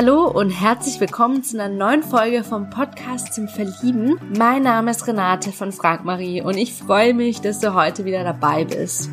Hallo 0.00 0.28
und 0.28 0.50
herzlich 0.50 1.00
willkommen 1.00 1.42
zu 1.42 1.60
einer 1.60 1.74
neuen 1.74 2.04
Folge 2.04 2.44
vom 2.44 2.70
Podcast 2.70 3.34
zum 3.34 3.48
Verlieben. 3.48 4.16
Mein 4.38 4.62
Name 4.62 4.92
ist 4.92 5.08
Renate 5.08 5.50
von 5.50 5.72
Frank 5.72 6.04
Marie 6.04 6.40
und 6.40 6.56
ich 6.56 6.72
freue 6.72 7.14
mich, 7.14 7.40
dass 7.40 7.58
du 7.58 7.74
heute 7.74 8.04
wieder 8.04 8.22
dabei 8.22 8.64
bist. 8.64 9.10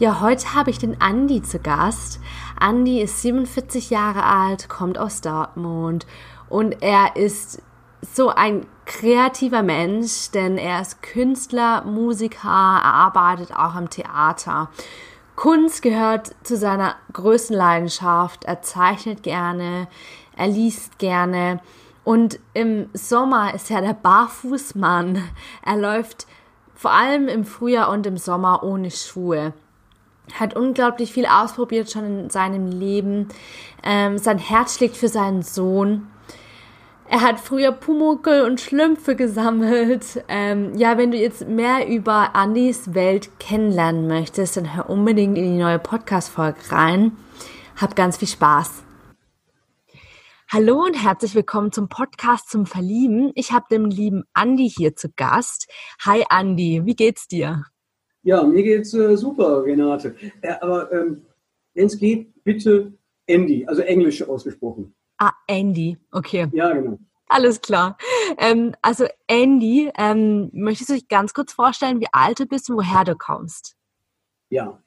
Ja, 0.00 0.20
heute 0.20 0.54
habe 0.56 0.70
ich 0.70 0.80
den 0.80 1.00
Andi 1.00 1.40
zu 1.40 1.60
Gast. 1.60 2.18
Andi 2.58 3.00
ist 3.00 3.22
47 3.22 3.90
Jahre 3.90 4.24
alt, 4.24 4.68
kommt 4.68 4.98
aus 4.98 5.20
Dortmund 5.20 6.04
und 6.48 6.82
er 6.82 7.14
ist 7.14 7.62
so 8.02 8.28
ein 8.28 8.66
kreativer 8.86 9.62
Mensch, 9.62 10.30
denn 10.30 10.56
er 10.56 10.80
ist 10.80 11.02
Künstler, 11.02 11.82
Musiker, 11.84 12.48
er 12.48 12.94
arbeitet 12.94 13.52
auch 13.52 13.74
am 13.74 13.90
Theater. 13.90 14.70
Kunst 15.34 15.82
gehört 15.82 16.34
zu 16.44 16.56
seiner 16.56 16.96
größten 17.12 17.54
Leidenschaft. 17.54 18.44
Er 18.44 18.62
zeichnet 18.62 19.22
gerne, 19.22 19.88
er 20.36 20.46
liest 20.46 20.98
gerne 20.98 21.60
und 22.04 22.38
im 22.54 22.88
Sommer 22.94 23.52
ist 23.52 23.70
er 23.70 23.82
der 23.82 23.92
Barfußmann. 23.92 25.22
Er 25.62 25.76
läuft 25.76 26.26
vor 26.74 26.92
allem 26.92 27.26
im 27.26 27.44
Frühjahr 27.44 27.90
und 27.90 28.06
im 28.06 28.16
Sommer 28.16 28.62
ohne 28.62 28.90
Schuhe. 28.90 29.52
Hat 30.32 30.54
unglaublich 30.54 31.12
viel 31.12 31.26
ausprobiert 31.26 31.90
schon 31.90 32.04
in 32.04 32.30
seinem 32.30 32.68
Leben. 32.68 33.28
Ähm, 33.82 34.18
sein 34.18 34.38
Herz 34.38 34.76
schlägt 34.76 34.96
für 34.96 35.08
seinen 35.08 35.42
Sohn 35.42 36.06
er 37.08 37.20
hat 37.22 37.40
früher 37.40 37.72
Pumuckel 37.72 38.42
und 38.42 38.60
Schlümpfe 38.60 39.16
gesammelt. 39.16 40.24
Ähm, 40.28 40.74
ja, 40.76 40.98
wenn 40.98 41.10
du 41.10 41.16
jetzt 41.16 41.48
mehr 41.48 41.88
über 41.88 42.34
Andys 42.34 42.94
Welt 42.94 43.38
kennenlernen 43.38 44.06
möchtest, 44.06 44.56
dann 44.56 44.74
hör 44.74 44.90
unbedingt 44.90 45.38
in 45.38 45.44
die 45.44 45.58
neue 45.58 45.78
Podcast-Folge 45.78 46.58
rein. 46.70 47.12
Hab 47.80 47.94
ganz 47.94 48.16
viel 48.16 48.28
Spaß. 48.28 48.82
Hallo 50.50 50.84
und 50.84 50.94
herzlich 50.94 51.34
willkommen 51.34 51.72
zum 51.72 51.88
Podcast 51.88 52.50
zum 52.50 52.66
Verlieben. 52.66 53.32
Ich 53.34 53.52
habe 53.52 53.66
den 53.70 53.90
lieben 53.90 54.24
Andi 54.32 54.68
hier 54.68 54.94
zu 54.94 55.08
Gast. 55.14 55.68
Hi 56.04 56.24
Andi, 56.28 56.82
wie 56.84 56.94
geht's 56.94 57.28
dir? 57.28 57.64
Ja, 58.22 58.42
mir 58.42 58.62
geht's 58.62 58.94
äh, 58.94 59.16
super, 59.16 59.64
Renate. 59.64 60.16
Äh, 60.40 60.54
aber 60.60 60.90
ähm, 60.92 61.22
wenn 61.74 61.86
es 61.86 61.98
geht, 61.98 62.42
bitte 62.42 62.92
Andy, 63.26 63.66
also 63.66 63.82
Englisch 63.82 64.22
ausgesprochen. 64.22 64.95
Ah, 65.18 65.32
Andy, 65.46 65.96
okay. 66.12 66.48
Ja, 66.52 66.72
genau. 66.72 66.98
Alles 67.28 67.60
klar. 67.60 67.96
Ähm, 68.38 68.74
also 68.82 69.06
Andy, 69.26 69.90
ähm, 69.98 70.50
möchtest 70.52 70.90
du 70.90 70.94
dich 70.94 71.08
ganz 71.08 71.34
kurz 71.34 71.52
vorstellen, 71.52 72.00
wie 72.00 72.06
alt 72.12 72.38
du 72.38 72.46
bist 72.46 72.70
und 72.70 72.76
woher 72.76 73.04
du 73.04 73.16
kommst? 73.16 73.76
Ja. 74.48 74.80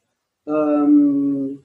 Ähm, 0.45 1.63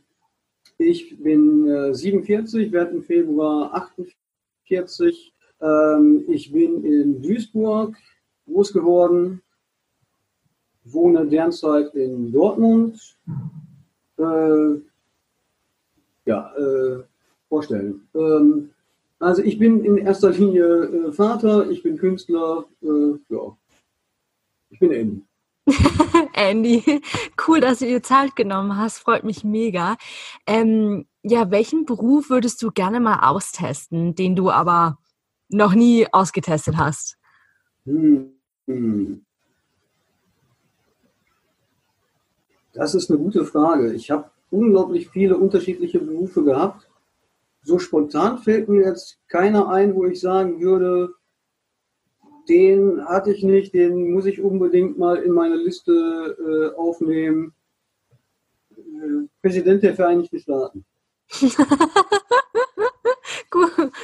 ich 0.79 1.23
bin 1.23 1.69
äh, 1.69 1.95
47, 1.95 2.73
werde 2.73 2.97
im 2.97 3.03
Februar 3.05 3.73
48. 3.75 5.33
Ähm, 5.61 6.25
ich 6.29 6.51
bin 6.51 6.85
in 6.85 7.23
Duisburg 7.23 7.97
groß 8.47 8.73
geworden, 8.73 9.43
wohne 10.83 11.27
derzeit 11.27 11.95
in 11.95 12.33
Dortmund. 12.33 13.17
Äh, 14.19 14.81
ja, 16.27 16.53
äh, 16.57 17.05
vorstellen. 17.55 18.09
Ähm, 18.15 18.71
also 19.21 19.43
ich 19.43 19.59
bin 19.59 19.85
in 19.85 19.97
erster 19.97 20.31
Linie 20.31 20.65
äh, 20.65 21.13
Vater, 21.13 21.71
ich 21.71 21.85
bin 21.85 21.99
Künstler, 21.99 22.65
äh, 22.83 23.13
ja. 23.29 23.57
Ich 24.71 24.81
bin 24.81 24.91
Andy. 24.91 25.23
Andy, 26.35 27.01
cool, 27.47 27.61
dass 27.61 27.79
du 27.79 27.87
dir 27.87 28.03
Zeit 28.03 28.35
genommen 28.35 28.77
hast, 28.77 28.99
freut 28.99 29.23
mich 29.23 29.45
mega. 29.45 29.97
Ähm, 30.49 31.07
ja, 31.23 31.53
welchen 31.53 31.87
Beruf 31.87 32.29
würdest 32.29 32.61
du 32.61 32.73
gerne 32.73 32.99
mal 32.99 33.21
austesten, 33.31 34.17
den 34.17 34.35
du 34.35 34.51
aber 34.51 34.99
noch 35.49 35.75
nie 35.75 36.09
ausgetestet 36.13 36.77
hast? 36.77 37.19
Hm, 37.85 38.33
hm. 38.67 39.25
Das 42.73 42.97
ist 42.97 43.09
eine 43.11 43.21
gute 43.21 43.45
Frage. 43.45 43.95
Ich 43.95 44.11
habe 44.11 44.29
unglaublich 44.51 45.09
viele 45.09 45.37
unterschiedliche 45.37 46.01
Berufe 46.01 46.43
gehabt 46.43 46.89
so 47.65 47.79
spontan 47.79 48.39
fällt 48.39 48.69
mir 48.69 48.87
jetzt 48.87 49.19
keiner 49.29 49.69
ein, 49.69 49.95
wo 49.95 50.05
ich 50.05 50.21
sagen 50.21 50.61
würde, 50.61 51.15
den 52.49 53.05
hatte 53.07 53.33
ich 53.33 53.43
nicht, 53.43 53.75
den 53.75 54.13
muss 54.13 54.27
ich 54.27 54.41
unbedingt 54.41 54.99
mal 54.99 55.17
in 55.17 55.33
meine 55.33 55.57
Liste 55.57 56.37
äh, 56.39 56.77
aufnehmen. 56.79 57.55
Äh, 58.71 59.27
Präsident 59.41 59.83
der 59.83 59.95
Vereinigten 59.95 60.39
Staaten. 60.39 60.85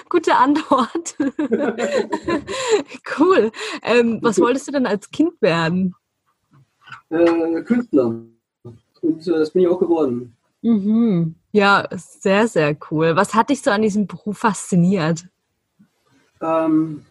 Gute 0.09 0.37
Antwort. 0.37 1.16
cool. 3.19 3.50
Ähm, 3.82 4.20
was 4.22 4.41
wolltest 4.41 4.69
du 4.69 4.72
denn 4.72 4.87
als 4.87 5.10
Kind 5.10 5.43
werden? 5.43 5.94
Äh, 7.10 7.60
Künstler. 7.62 8.22
Und 9.03 9.26
äh, 9.26 9.32
das 9.32 9.50
bin 9.50 9.62
ich 9.62 9.69
auch 9.69 9.81
geworden. 9.81 10.37
Mhm. 10.62 11.34
Ja, 11.53 11.88
sehr, 11.93 12.47
sehr 12.47 12.76
cool. 12.91 13.16
Was 13.16 13.34
hat 13.34 13.50
dich 13.50 13.62
so 13.62 13.71
an 13.71 13.82
diesem 13.82 14.06
Beruf 14.06 14.38
fasziniert? 14.38 15.26
Ähm, 16.41 17.04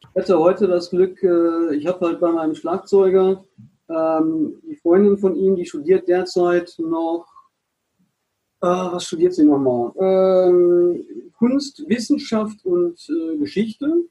ich 0.00 0.22
hatte 0.22 0.38
heute 0.38 0.66
das 0.66 0.90
Glück, 0.90 1.22
äh, 1.22 1.74
ich 1.76 1.86
habe 1.86 2.06
halt 2.06 2.20
bei 2.20 2.32
meinem 2.32 2.54
Schlagzeuger 2.54 3.44
ähm, 3.88 4.60
die 4.62 4.76
Freundin 4.76 5.18
von 5.18 5.34
ihm, 5.36 5.56
die 5.56 5.66
studiert 5.66 6.08
derzeit 6.08 6.74
noch, 6.78 7.26
äh, 8.60 8.66
was 8.66 9.04
studiert 9.04 9.34
sie 9.34 9.44
nochmal? 9.44 9.92
Ähm, 9.98 11.04
Kunst, 11.38 11.88
Wissenschaft 11.88 12.64
und 12.64 12.98
äh, 13.08 13.36
Geschichte. 13.38 14.04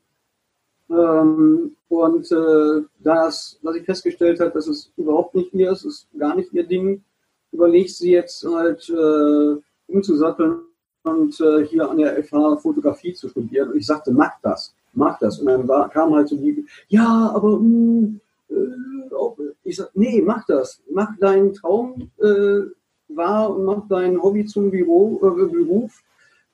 Ähm, 0.90 1.76
und 1.90 2.32
äh, 2.32 2.82
das, 3.00 3.60
was 3.62 3.76
ich 3.76 3.84
festgestellt 3.84 4.40
habe, 4.40 4.52
dass 4.52 4.68
es 4.68 4.92
überhaupt 4.96 5.36
nicht 5.36 5.54
ihr 5.54 5.72
ist, 5.72 5.84
ist 5.84 6.08
gar 6.18 6.36
nicht 6.36 6.54
ihr 6.54 6.66
Ding 6.66 7.04
überlegt 7.52 7.92
sie 7.92 8.12
jetzt 8.12 8.44
halt 8.44 8.90
äh, 8.90 9.56
umzusatteln 9.88 10.60
und 11.04 11.40
äh, 11.40 11.66
hier 11.66 11.90
an 11.90 11.98
der 11.98 12.24
FH 12.24 12.58
Fotografie 12.58 13.14
zu 13.14 13.30
studieren. 13.30 13.72
Und 13.72 13.78
ich 13.78 13.86
sagte, 13.86 14.12
mach 14.12 14.40
das, 14.42 14.74
mach 14.94 15.18
das. 15.20 15.40
Und 15.40 15.48
dann 15.48 15.68
war, 15.68 15.90
kam 15.90 16.14
halt 16.14 16.28
so 16.28 16.36
die, 16.36 16.66
ja, 16.90 17.32
aber 17.34 17.60
mh, 17.60 17.60
hm, 17.60 18.22
äh, 18.50 19.44
ich 19.64 19.76
sag, 19.76 19.90
nee, 19.96 20.22
mach 20.22 20.46
das, 20.46 20.82
mach 20.90 21.18
deinen 21.20 21.54
Traum 21.54 22.10
äh, 22.20 22.62
wahr 23.10 23.56
und 23.56 23.66
mach 23.66 23.88
dein 23.90 24.22
Hobby 24.22 24.46
zum 24.46 24.72
Büro, 24.72 25.18
äh, 25.24 25.46
Beruf. 25.46 26.04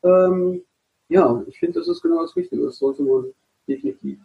Ähm, 0.04 0.64
ja, 1.10 1.44
ich 1.48 1.60
finde, 1.60 1.80
das 1.80 1.88
ist 1.88 2.02
genau 2.02 2.22
das 2.22 2.36
Richtige. 2.36 2.66
Das 2.66 2.78
sollte 2.78 3.04
man 3.04 3.26
definitiv 3.68 4.20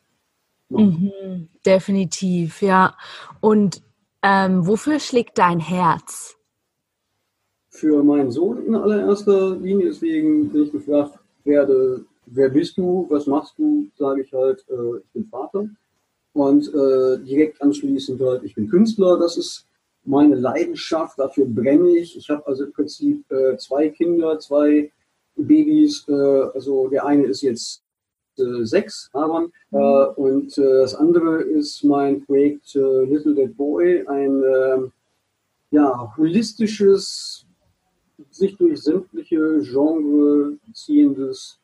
machen. 0.69 1.13
Mhm, 1.27 1.49
definitiv, 1.65 2.63
ja. 2.63 2.97
Und 3.41 3.83
ähm, 4.23 4.67
wofür 4.67 4.99
schlägt 4.99 5.39
dein 5.39 5.61
Herz? 5.61 6.38
Für 7.79 8.03
meinen 8.03 8.31
Sohn 8.31 8.67
in 8.67 8.75
allererster 8.75 9.57
Linie. 9.57 9.87
Deswegen, 9.87 10.53
wenn 10.53 10.65
ich 10.65 10.73
gefragt 10.73 11.19
werde, 11.45 12.05
wer 12.27 12.49
bist 12.49 12.77
du, 12.77 13.07
was 13.09 13.27
machst 13.27 13.55
du, 13.59 13.87
sage 13.97 14.23
ich 14.23 14.33
halt, 14.33 14.65
äh, 14.69 14.99
ich 14.99 15.13
bin 15.13 15.25
Vater. 15.27 15.69
Und 16.33 16.69
äh, 16.69 17.19
direkt 17.25 17.63
anschließend 17.63 18.21
halt, 18.21 18.43
ich 18.45 18.55
bin 18.55 18.69
Künstler. 18.69 19.19
Das 19.19 19.37
ist 19.37 19.67
meine 20.05 20.35
Leidenschaft, 20.35 21.19
dafür 21.19 21.47
brenne 21.47 21.91
ich. 21.97 22.17
Ich 22.17 22.29
habe 22.31 22.47
also 22.47 22.65
im 22.65 22.73
Prinzip 22.73 23.31
äh, 23.31 23.57
zwei 23.57 23.89
Kinder, 23.89 24.39
zwei 24.39 24.91
Babys. 25.37 26.05
Äh, 26.09 26.13
also 26.13 26.89
der 26.89 27.07
eine 27.07 27.27
ist 27.27 27.43
jetzt 27.43 27.83
äh, 28.39 28.65
sechs, 28.65 29.09
Aaron, 29.13 29.53
mhm. 29.71 29.81
und 30.17 30.59
das 30.59 30.95
andere 30.95 31.43
ist 31.43 31.85
mein 31.85 32.25
Projekt 32.25 32.75
Little 32.75 33.35
Dead 33.35 33.57
Boy, 33.57 34.07
ein 34.07 34.43
äh, 34.43 34.79
ja, 35.71 36.15
holistisches 36.17 37.48
sich 38.31 38.57
durch 38.57 38.83
sämtliche 38.83 39.61
Genre 39.63 40.57
ziehendes 40.73 41.59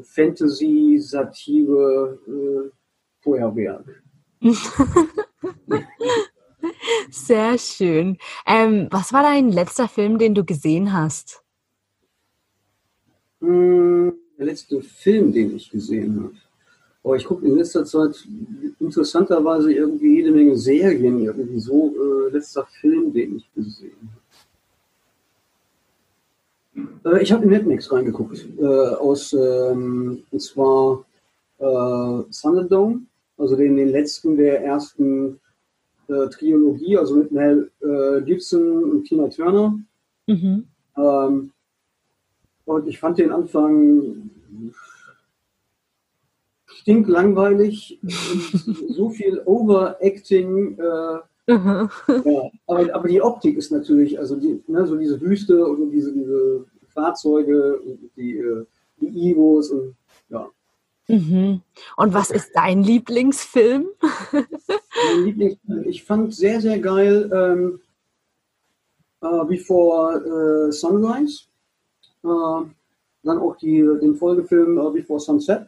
Fantasy, 0.00 0.98
Satire, 0.98 2.18
äh, 2.26 2.70
Feuerwerk. 3.20 4.02
Sehr 7.10 7.58
schön. 7.58 8.18
Ähm, 8.46 8.88
was 8.90 9.12
war 9.12 9.22
dein 9.22 9.50
letzter 9.50 9.88
Film, 9.88 10.18
den 10.18 10.34
du 10.34 10.44
gesehen 10.44 10.92
hast? 10.92 11.42
Hm, 13.40 14.14
der 14.38 14.46
letzte 14.46 14.80
Film, 14.80 15.32
den 15.32 15.56
ich 15.56 15.70
gesehen 15.70 16.22
habe. 16.22 16.34
Oh, 17.04 17.14
ich 17.14 17.24
gucke 17.24 17.44
in 17.44 17.56
letzter 17.56 17.84
Zeit 17.84 18.26
interessanterweise 18.78 19.72
irgendwie 19.72 20.16
jede 20.16 20.30
Menge 20.30 20.56
Serien, 20.56 21.24
irgendwie 21.24 21.58
so 21.58 21.92
äh, 21.96 22.30
letzter 22.30 22.64
Film, 22.80 23.12
den 23.12 23.36
ich 23.38 23.52
gesehen 23.54 23.98
habe. 24.00 24.21
Äh, 26.74 27.22
ich 27.22 27.32
habe 27.32 27.44
in 27.44 27.50
Netflix 27.50 27.90
reingeguckt, 27.92 28.46
äh, 28.58 28.64
aus, 28.64 29.32
ähm, 29.32 30.22
und 30.30 30.40
zwar 30.40 31.04
äh, 31.58 32.24
Thunderdome, 32.32 33.02
also 33.38 33.56
den, 33.56 33.76
den 33.76 33.88
letzten 33.88 34.36
der 34.36 34.64
ersten 34.64 35.40
äh, 36.08 36.28
Trilogie, 36.28 36.96
also 36.98 37.16
mit 37.16 37.32
Mel 37.32 37.70
äh, 37.80 38.22
Gibson 38.22 38.84
und 38.84 39.04
Tina 39.04 39.28
Turner. 39.28 39.78
Mhm. 40.26 40.66
Ähm, 40.96 41.52
und 42.64 42.86
ich 42.86 42.98
fand 42.98 43.18
den 43.18 43.32
Anfang 43.32 44.30
stinklangweilig, 46.66 47.98
so 48.88 49.10
viel 49.10 49.42
Overacting. 49.44 50.78
Äh, 50.78 51.18
mhm. 51.46 51.90
ja, 52.24 52.50
aber, 52.66 52.94
aber 52.94 53.08
die 53.08 53.22
Optik 53.22 53.56
ist 53.56 53.72
natürlich, 53.72 54.18
also 54.18 54.36
die, 54.36 54.62
ne, 54.66 54.86
so 54.86 54.96
diese 54.96 55.20
Wüste 55.20 55.64
und 55.64 55.90
diese, 55.90 56.12
diese 56.12 56.66
Fahrzeuge 56.88 57.80
und 57.80 58.10
die, 58.16 58.38
äh, 58.38 58.64
die 59.00 59.30
Igos 59.30 59.70
und 59.70 59.96
ja. 60.28 60.48
Mhm. 61.08 61.62
Und 61.96 62.14
was 62.14 62.30
ist 62.30 62.52
dein 62.54 62.82
Lieblingsfilm? 62.82 63.86
mein 64.32 65.24
Lieblingsfilm, 65.24 65.88
ich 65.88 66.04
fand 66.04 66.34
sehr, 66.34 66.60
sehr 66.60 66.78
geil 66.78 67.30
ähm, 67.34 67.80
uh, 69.22 69.44
Before 69.44 70.68
uh, 70.68 70.70
Sunrise. 70.70 71.44
Uh, 72.24 72.66
dann 73.24 73.38
auch 73.38 73.56
die, 73.56 73.80
den 74.00 74.14
Folgefilm 74.14 74.76
Before 74.92 75.20
Sunset. 75.20 75.66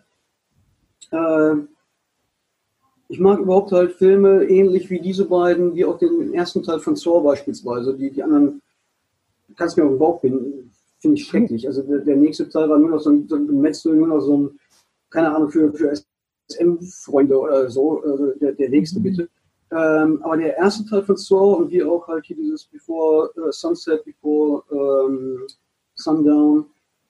Ich 3.08 3.20
mag 3.20 3.38
überhaupt 3.38 3.72
halt 3.72 3.92
Filme 3.92 4.44
ähnlich 4.44 4.90
wie 4.90 5.00
diese 5.00 5.26
beiden, 5.26 5.74
wie 5.74 5.84
auch 5.84 5.98
den 5.98 6.32
ersten 6.34 6.62
Teil 6.62 6.80
von 6.80 6.96
Saw 6.96 7.20
beispielsweise. 7.22 7.94
Die, 7.94 8.10
die 8.10 8.22
anderen 8.22 8.62
kannst 9.56 9.76
mir 9.76 9.84
auf 9.84 9.90
den 9.90 9.98
Bauch 9.98 10.20
finden, 10.20 10.72
finde 11.00 11.16
ich 11.18 11.26
schrecklich. 11.26 11.66
Also 11.66 11.82
der, 11.82 11.98
der, 11.98 12.16
nächste 12.16 12.48
Teil 12.48 12.68
war 12.68 12.78
nur 12.78 12.90
noch 12.90 13.00
so 13.00 13.10
ein, 13.10 13.28
so 13.28 13.36
ein 13.36 13.46
Gemetzel, 13.46 13.94
nur 13.94 14.08
noch 14.08 14.20
so 14.20 14.36
ein 14.36 14.58
keine 15.14 15.34
Ahnung, 15.34 15.48
für, 15.48 15.72
für 15.72 15.94
SM-Freunde 16.50 17.38
oder 17.38 17.70
so, 17.70 18.02
also 18.02 18.32
der, 18.32 18.52
der 18.52 18.68
nächste 18.68 18.98
mhm. 18.98 19.02
bitte. 19.04 19.28
Ähm, 19.70 20.20
aber 20.22 20.36
der 20.36 20.56
erste 20.56 20.84
Teil 20.84 21.02
von 21.02 21.16
Saw 21.16 21.56
und 21.56 21.70
wie 21.70 21.82
auch 21.82 22.06
halt 22.06 22.26
hier 22.26 22.36
dieses 22.36 22.64
Before 22.64 23.30
uh, 23.36 23.50
Sunset, 23.50 24.04
Before 24.04 24.62
ähm, 24.70 25.46
Sundown, 25.94 26.66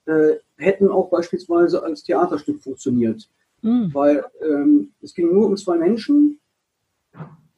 äh, 0.06 0.36
hätten 0.56 0.88
auch 0.88 1.08
beispielsweise 1.08 1.82
als 1.82 2.04
Theaterstück 2.04 2.62
funktioniert. 2.62 3.28
Mhm. 3.64 3.94
Weil 3.94 4.24
ähm, 4.42 4.92
es 5.00 5.14
ging 5.14 5.32
nur 5.32 5.46
um 5.46 5.56
zwei 5.56 5.78
Menschen, 5.78 6.38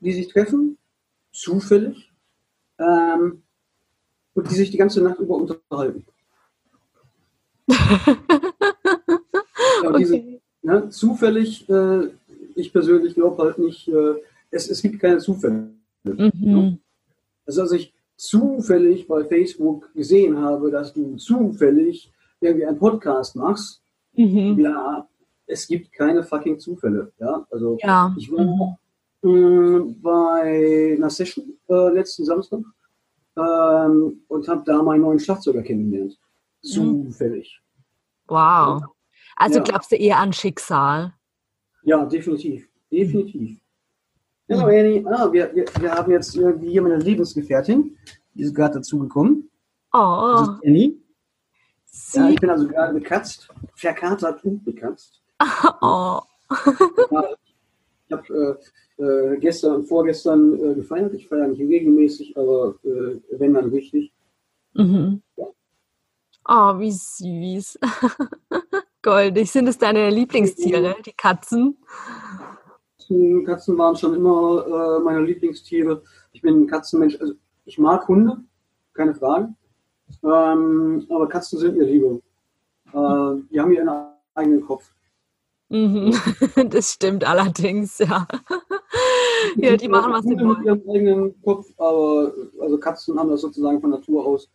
die 0.01 0.13
sich 0.13 0.29
treffen, 0.29 0.79
zufällig, 1.33 2.13
ähm, 2.79 3.43
und 4.35 4.51
die 4.51 4.55
sich 4.55 4.71
die 4.71 4.77
ganze 4.77 5.03
Nacht 5.03 5.19
über 5.19 5.35
unterhalten. 5.37 6.07
Ja, 9.83 9.91
okay. 9.91 9.99
diese, 9.99 10.41
ne, 10.63 10.89
zufällig, 10.89 11.69
äh, 11.69 12.09
ich 12.55 12.73
persönlich 12.73 13.15
glaube 13.15 13.43
halt 13.43 13.59
nicht, 13.59 13.89
äh, 13.89 14.15
es, 14.51 14.71
es 14.71 14.81
gibt 14.81 15.01
keine 15.01 15.19
Zufälle. 15.19 15.71
Mhm. 16.03 16.33
Ne? 16.35 16.79
Also, 17.45 17.61
als 17.63 17.73
ich 17.73 17.93
zufällig 18.17 19.07
bei 19.07 19.25
Facebook 19.25 19.93
gesehen 19.93 20.39
habe, 20.39 20.71
dass 20.71 20.95
du 20.95 21.17
zufällig 21.17 22.11
irgendwie 22.41 22.65
einen 22.65 22.79
Podcast 22.79 23.37
machst, 23.37 23.83
mhm. 24.15 24.59
ja, 24.59 25.07
es 25.47 25.67
gibt 25.67 25.93
keine 25.93 26.23
fucking 26.23 26.59
Zufälle. 26.59 27.13
Ja, 27.19 27.47
also 27.51 27.79
ja. 27.81 28.15
ich 28.19 28.31
war 28.31 28.79
mhm. 29.23 30.01
bei 30.03 30.95
einer 30.97 31.11
Session 31.11 31.59
äh, 31.69 31.89
letzten 31.91 32.25
Samstag 32.25 32.61
ähm, 33.37 34.21
und 34.29 34.49
habe 34.49 34.63
da 34.65 34.83
meinen 34.83 35.03
neuen 35.03 35.19
Schlagzeuger 35.19 35.63
kennengelernt. 35.63 36.19
Mhm. 36.63 36.69
Zufällig. 36.69 37.61
Wow. 38.27 38.83
Also 39.37 39.59
ja. 39.59 39.65
glaubst 39.65 39.93
du 39.93 39.97
eher 39.97 40.19
an 40.19 40.33
Schicksal? 40.33 41.15
Ja, 41.83 42.05
definitiv. 42.05 42.69
Definitiv. 42.91 43.61
Ja, 44.49 44.59
mhm. 44.59 44.65
Annie, 44.65 45.07
ah, 45.07 45.33
wir, 45.33 45.55
wir, 45.55 45.65
wir 45.81 45.93
haben 45.93 46.11
jetzt 46.11 46.35
irgendwie 46.37 46.71
hier 46.71 46.83
meine 46.83 46.99
Lebensgefährtin, 46.99 47.97
die 48.35 48.43
ist 48.43 48.55
gerade 48.55 48.75
dazugekommen. 48.75 49.51
Oh. 49.93 50.35
Das 50.37 50.49
ist 50.49 50.65
Annie. 50.65 50.95
Ja, 52.13 52.29
ich 52.29 52.41
bin 52.41 52.51
also 52.51 52.69
gerade 52.69 52.95
bekatzt, 52.95 53.49
verkatert 53.75 54.45
und 54.45 54.65
bekatzt. 54.65 55.23
Oh. 55.83 56.21
ich 58.09 58.13
habe 58.13 58.59
äh, 58.99 59.03
äh, 59.03 59.39
gestern 59.39 59.77
und 59.77 59.87
vorgestern 59.87 60.55
äh, 60.55 60.75
gefeiert. 60.75 61.15
Ich 61.15 61.29
feiere 61.29 61.49
nicht 61.49 61.61
regelmäßig, 61.61 62.37
aber 62.37 62.77
äh, 62.85 63.21
wenn 63.31 63.55
dann 63.55 63.71
richtig. 63.71 64.13
Mhm. 64.75 65.23
Ja. 65.37 65.47
Oh, 66.49 66.79
wie 66.79 66.93
süß. 66.93 67.79
Goldig. 69.03 69.51
Sind 69.51 69.69
es 69.69 69.79
deine 69.79 70.11
Lieblingstiere, 70.11 70.97
die 71.05 71.13
Katzen? 71.13 71.77
Katzen 73.45 73.79
waren 73.79 73.97
schon 73.97 74.15
immer 74.15 74.67
äh, 74.67 75.03
meine 75.03 75.23
Lieblingstiere. 75.23 76.03
Ich 76.33 76.43
bin 76.43 76.63
ein 76.63 76.67
Katzenmensch. 76.67 77.21
Also 77.21 77.35
ich 77.65 77.79
mag 77.79 78.07
Hunde, 78.09 78.39
keine 78.95 79.15
Frage. 79.15 79.55
Ähm, 80.23 81.07
aber 81.09 81.29
Katzen 81.29 81.59
sind 81.59 81.77
mir 81.77 81.85
lieber. 81.85 82.21
Äh, 82.93 83.43
die 83.51 83.61
haben 83.61 83.73
ihren 83.73 83.91
eigenen 84.35 84.65
Kopf. 84.65 84.93
Mhm. 85.69 86.15
Das 86.71 86.93
stimmt 86.93 87.25
allerdings, 87.25 87.99
ja. 87.99 88.27
ja, 89.57 89.77
die 89.77 89.89
machen 89.89 90.13
was 90.13 90.25
sie 90.25 90.39
wollen. 90.39 90.65
ihren 90.65 90.89
eigenen 90.89 91.43
Kopf, 91.43 91.69
aber 91.77 92.33
also 92.61 92.79
Katzen 92.79 93.19
haben 93.19 93.31
das 93.31 93.41
sozusagen 93.41 93.81
von 93.81 93.91
Natur 93.91 94.27
aus. 94.27 94.49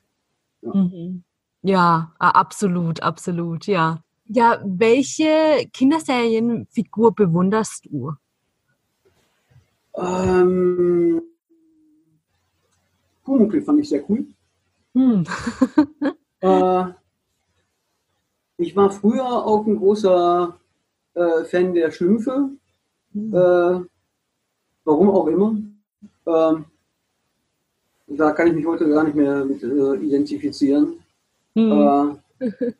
Ja, 0.61 0.73
mhm. 0.73 1.23
ja 1.61 2.13
absolut, 2.19 3.01
absolut, 3.01 3.67
ja. 3.67 4.03
Ja, 4.27 4.61
welche 4.63 5.67
Kinderserienfigur 5.73 7.13
bewunderst 7.13 7.85
du? 7.85 8.13
Ähm, 9.95 11.21
Pumuckl 13.25 13.61
fand 13.61 13.81
ich 13.81 13.89
sehr 13.89 14.09
cool. 14.09 14.25
Hm. 14.93 15.25
äh, 16.39 16.83
ich 18.57 18.75
war 18.75 18.89
früher 18.89 19.25
auch 19.25 19.65
ein 19.65 19.77
großer 19.77 20.60
äh, 21.13 21.43
Fan 21.45 21.73
der 21.73 21.91
Schlümpfe. 21.91 22.49
Hm. 23.13 23.33
Äh, 23.33 23.85
warum 24.85 25.09
auch 25.09 25.27
immer. 25.27 25.57
Ähm, 26.25 26.65
da 28.07 28.31
kann 28.31 28.47
ich 28.47 28.53
mich 28.53 28.65
heute 28.65 28.89
gar 28.89 29.03
nicht 29.03 29.15
mehr 29.15 29.45
mit 29.45 29.63
äh, 29.63 29.95
identifizieren. 29.95 30.99
Hm. 31.55 32.17
Äh, 32.39 32.47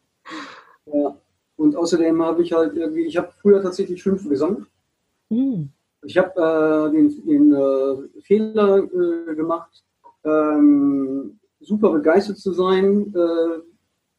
ja. 0.86 1.18
Und 1.58 1.76
außerdem 1.76 2.22
habe 2.22 2.42
ich 2.42 2.54
halt 2.54 2.76
irgendwie, 2.76 3.06
ich 3.06 3.18
habe 3.18 3.32
früher 3.40 3.62
tatsächlich 3.62 4.02
Schimpfe 4.02 4.28
gesammelt. 4.30 4.66
Mhm. 5.30 5.70
Ich 6.04 6.18
habe 6.18 6.32
äh, 6.36 6.92
den, 6.92 7.26
den 7.26 7.54
äh, 7.54 8.22
Fehler 8.22 8.82
gemacht, 9.36 9.84
ähm, 10.24 11.38
super 11.60 11.92
begeistert 11.92 12.40
zu 12.40 12.54
sein, 12.54 13.14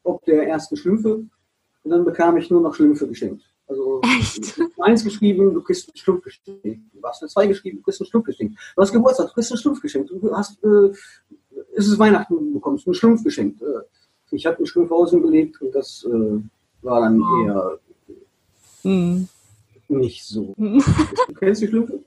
ob 0.03 0.23
der 0.23 0.47
ersten 0.47 0.77
Schlümpfe. 0.77 1.25
Und 1.83 1.91
dann 1.91 2.05
bekam 2.05 2.37
ich 2.37 2.49
nur 2.49 2.61
noch 2.61 2.73
Schlümpfe 2.73 3.05
geschenkt. 3.07 3.52
Also 3.67 4.01
Echt? 4.19 4.57
du 4.57 4.63
hast 4.63 4.81
eins 4.81 5.03
geschrieben, 5.03 5.53
du 5.53 5.61
kriegst 5.61 5.89
einen 5.89 5.97
Schlumpf 5.97 6.23
geschenkt. 6.23 6.79
Du 6.93 7.03
hast 7.03 7.21
eine 7.21 7.29
zwei 7.29 7.47
geschrieben, 7.47 7.77
du 7.77 7.83
kriegst 7.83 8.01
einen 8.01 8.09
Schlumpf 8.09 8.25
geschenkt. 8.25 8.59
Du 8.75 8.81
hast 8.81 8.91
Geburtstag, 8.91 9.27
du 9.27 9.33
kriegst 9.33 9.51
einen 9.51 9.59
Schlumpf 9.59 9.81
geschenkt. 9.81 10.09
Du 10.09 10.35
hast, 10.35 10.63
äh, 10.63 10.91
es 11.75 11.87
ist 11.87 11.99
Weihnachten, 11.99 12.35
du 12.35 12.53
bekommst 12.53 12.87
einen 12.87 12.93
Schlumpf 12.93 13.23
geschenkt. 13.23 13.61
Äh, 13.61 13.65
ich 14.31 14.45
habe 14.45 14.57
einen 14.57 14.65
Schlumpfhausen 14.65 15.21
gelegt 15.21 15.61
und 15.61 15.73
das 15.73 16.05
äh, 16.05 16.39
war 16.81 17.01
dann 17.01 17.21
eher 17.43 17.79
hm. 18.81 19.27
nicht 19.87 20.25
so. 20.25 20.53
Hm. 20.57 20.83
Du 21.27 21.33
kennst 21.33 21.61
die 21.61 21.67
Schlümpfe? 21.67 21.99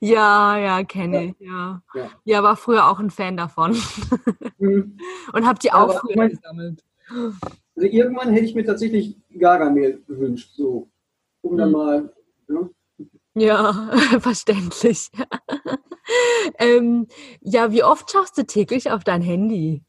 Ja, 0.00 0.58
ja, 0.58 0.84
kenne 0.84 1.26
ich. 1.26 1.46
Ja. 1.46 1.82
ja. 1.94 2.10
Ja. 2.24 2.42
war 2.42 2.56
früher 2.56 2.88
auch 2.88 2.98
ein 2.98 3.10
Fan 3.10 3.36
davon. 3.36 3.76
Mhm. 4.58 4.98
Und 5.32 5.46
hab 5.46 5.60
die 5.60 5.72
auch 5.72 5.90
Aber 5.90 6.00
früher 6.00 6.28
gesammelt. 6.28 6.82
Also 7.76 7.88
irgendwann 7.88 8.32
hätte 8.32 8.46
ich 8.46 8.54
mir 8.54 8.64
tatsächlich 8.64 9.16
Gargamel 9.38 10.02
gewünscht, 10.06 10.52
so, 10.56 10.88
um 11.44 11.56
dann 11.56 11.68
hm. 11.68 11.72
mal. 11.72 12.12
Ne? 12.48 12.70
Ja, 13.34 13.90
verständlich. 14.20 15.10
ähm, 16.58 17.06
ja, 17.40 17.72
wie 17.72 17.82
oft 17.82 18.10
schaust 18.10 18.38
du 18.38 18.44
täglich 18.44 18.90
auf 18.90 19.04
dein 19.04 19.22
Handy? 19.22 19.82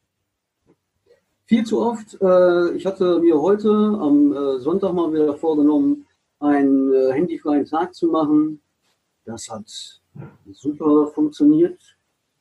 Viel 1.46 1.64
zu 1.64 1.80
oft. 1.80 2.20
Äh, 2.22 2.72
ich 2.76 2.86
hatte 2.86 3.20
mir 3.20 3.40
heute 3.40 3.70
am 3.70 4.34
äh, 4.34 4.60
Sonntag 4.60 4.94
mal 4.94 5.14
wieder 5.14 5.36
vorgenommen, 5.36 6.08
einen 6.40 6.92
äh, 6.92 7.14
handyfreien 7.14 7.66
Tag 7.66 7.94
zu 7.94 8.08
machen. 8.08 8.62
Das 9.26 9.50
hat 9.50 10.02
super 10.52 11.08
funktioniert. 11.08 11.80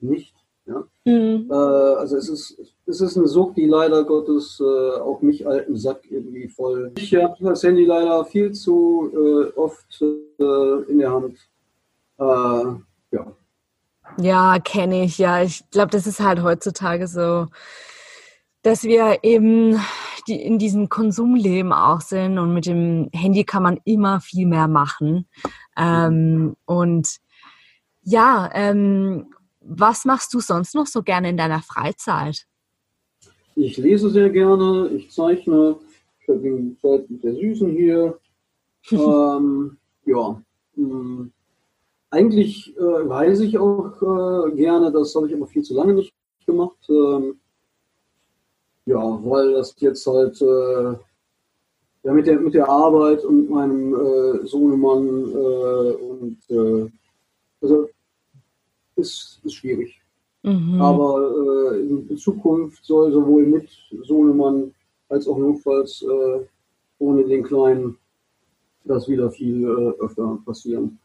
Nicht. 0.00 0.33
Ja? 0.66 0.84
Mhm. 1.04 1.50
also 1.50 2.16
es 2.16 2.28
ist, 2.30 2.58
es 2.86 3.00
ist 3.00 3.18
eine 3.18 3.28
Sucht, 3.28 3.58
die 3.58 3.66
leider 3.66 4.04
Gottes 4.04 4.60
auch 4.60 5.20
mich 5.20 5.46
alten 5.46 5.76
Sack 5.76 6.00
irgendwie 6.10 6.48
voll. 6.48 6.92
Ich 6.96 7.14
habe 7.14 7.36
das 7.40 7.62
Handy 7.62 7.84
leider 7.84 8.24
viel 8.24 8.52
zu 8.52 9.52
oft 9.56 10.00
in 10.00 10.98
der 10.98 11.12
Hand. 11.12 11.38
ja. 12.18 13.32
Ja, 14.18 14.58
kenne 14.60 15.04
ich, 15.04 15.18
ja. 15.18 15.42
Ich 15.42 15.68
glaube, 15.70 15.90
das 15.90 16.06
ist 16.06 16.20
halt 16.20 16.42
heutzutage 16.42 17.06
so 17.08 17.46
dass 18.64 18.82
wir 18.82 19.18
eben 19.22 19.78
die, 20.26 20.42
in 20.42 20.58
diesem 20.58 20.88
Konsumleben 20.88 21.72
auch 21.72 22.00
sind 22.00 22.38
und 22.38 22.52
mit 22.52 22.66
dem 22.66 23.10
Handy 23.12 23.44
kann 23.44 23.62
man 23.62 23.78
immer 23.84 24.20
viel 24.20 24.46
mehr 24.46 24.68
machen. 24.68 25.28
Ähm, 25.76 26.56
und 26.64 27.18
ja, 28.02 28.50
ähm, 28.54 29.26
was 29.66 30.04
machst 30.04 30.32
du 30.34 30.40
sonst 30.40 30.74
noch 30.74 30.86
so 30.86 31.02
gerne 31.02 31.30
in 31.30 31.36
deiner 31.36 31.60
Freizeit? 31.60 32.46
Ich 33.56 33.76
lese 33.76 34.10
sehr 34.10 34.30
gerne, 34.30 34.88
ich 34.88 35.10
zeichne, 35.10 35.76
ich 36.18 36.24
verbringe 36.24 36.76
Zeit 36.80 37.08
mit 37.08 37.22
der 37.22 37.34
Süßen 37.34 37.70
hier. 37.70 38.18
ähm, 38.90 39.78
ja, 40.04 40.42
mh, 40.76 40.88
hm, 40.88 41.32
eigentlich 42.10 42.76
äh, 42.76 42.82
reise 42.82 43.44
ich 43.44 43.58
auch 43.58 44.00
äh, 44.02 44.52
gerne, 44.54 44.92
das 44.92 45.14
habe 45.14 45.28
ich 45.28 45.34
aber 45.34 45.46
viel 45.46 45.62
zu 45.62 45.74
lange 45.74 45.94
nicht 45.94 46.14
gemacht. 46.46 46.78
Ähm, 46.88 47.40
ja, 48.86 49.00
weil 49.24 49.54
das 49.54 49.74
jetzt 49.78 50.06
halt 50.06 50.40
äh, 50.42 50.94
ja, 52.04 52.12
mit, 52.12 52.26
der, 52.26 52.38
mit 52.38 52.54
der 52.54 52.68
Arbeit 52.68 53.24
und 53.24 53.48
meinem 53.48 53.94
äh, 53.94 54.46
Sohnemann 54.46 55.32
äh, 55.32 55.94
und 55.94 56.38
äh, 56.50 56.90
also 57.62 57.88
ist, 58.96 59.40
ist 59.44 59.54
schwierig. 59.54 60.00
Mhm. 60.42 60.80
Aber 60.80 61.72
äh, 61.72 61.80
in, 61.80 62.08
in, 62.08 62.16
Zukunft 62.18 62.84
soll 62.84 63.12
sowohl 63.12 63.46
mit 63.46 63.68
Sohnemann 64.02 64.74
als 65.08 65.26
auch 65.26 65.38
notfalls 65.38 66.02
äh, 66.02 66.46
ohne 66.98 67.24
den 67.24 67.42
Kleinen 67.42 67.96
das 68.84 69.08
wieder 69.08 69.30
viel 69.30 69.64
äh, 69.64 70.02
öfter 70.02 70.38
passieren. 70.44 70.98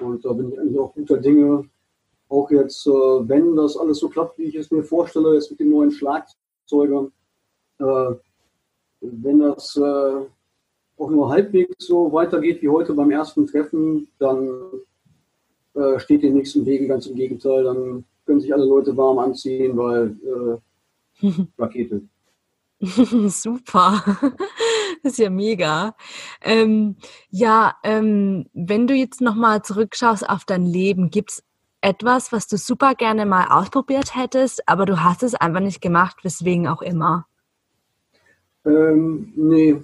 Und 0.00 0.24
da 0.24 0.32
bin 0.32 0.52
ich 0.52 0.60
eigentlich 0.60 0.78
auch 0.78 0.94
guter 0.94 1.18
Dinge. 1.18 1.68
Auch 2.28 2.48
jetzt, 2.50 2.86
äh, 2.86 2.90
wenn 2.90 3.56
das 3.56 3.76
alles 3.76 3.98
so 3.98 4.08
klappt, 4.08 4.38
wie 4.38 4.44
ich 4.44 4.54
es 4.54 4.70
mir 4.70 4.84
vorstelle, 4.84 5.34
jetzt 5.34 5.50
mit 5.50 5.58
dem 5.58 5.70
neuen 5.70 5.90
Schlagzeuger, 5.90 7.08
äh, 7.78 8.14
wenn 9.00 9.40
das 9.40 9.76
äh, 9.76 10.20
auch 10.96 11.10
nur 11.10 11.30
halbwegs 11.30 11.86
so 11.86 12.12
weitergeht 12.12 12.62
wie 12.62 12.68
heute 12.68 12.94
beim 12.94 13.10
ersten 13.10 13.46
Treffen, 13.46 14.08
dann 14.18 14.48
äh, 15.80 15.98
steht 15.98 16.22
den 16.22 16.34
nächsten 16.34 16.66
Wegen 16.66 16.88
ganz 16.88 17.06
im 17.06 17.16
Gegenteil. 17.16 17.64
Dann 17.64 18.04
können 18.26 18.40
sich 18.40 18.52
alle 18.52 18.64
Leute 18.64 18.96
warm 18.96 19.18
anziehen, 19.18 19.76
weil 19.76 20.16
äh, 21.22 21.26
Rakete. 21.58 22.02
Super, 22.80 24.02
das 25.02 25.12
ist 25.12 25.18
ja 25.18 25.28
mega. 25.28 25.94
Ähm, 26.40 26.96
ja, 27.30 27.76
ähm, 27.82 28.46
wenn 28.54 28.86
du 28.86 28.94
jetzt 28.94 29.20
nochmal 29.20 29.62
zurückschaust 29.62 30.28
auf 30.28 30.44
dein 30.46 30.64
Leben, 30.64 31.10
gibt 31.10 31.32
es 31.32 31.42
etwas, 31.82 32.32
was 32.32 32.46
du 32.46 32.56
super 32.56 32.94
gerne 32.94 33.26
mal 33.26 33.48
ausprobiert 33.48 34.14
hättest, 34.14 34.66
aber 34.66 34.86
du 34.86 35.02
hast 35.02 35.22
es 35.22 35.34
einfach 35.34 35.60
nicht 35.60 35.80
gemacht, 35.80 36.24
weswegen 36.24 36.68
auch 36.68 36.82
immer? 36.82 37.26
Ähm, 38.64 39.32
nee. 39.36 39.76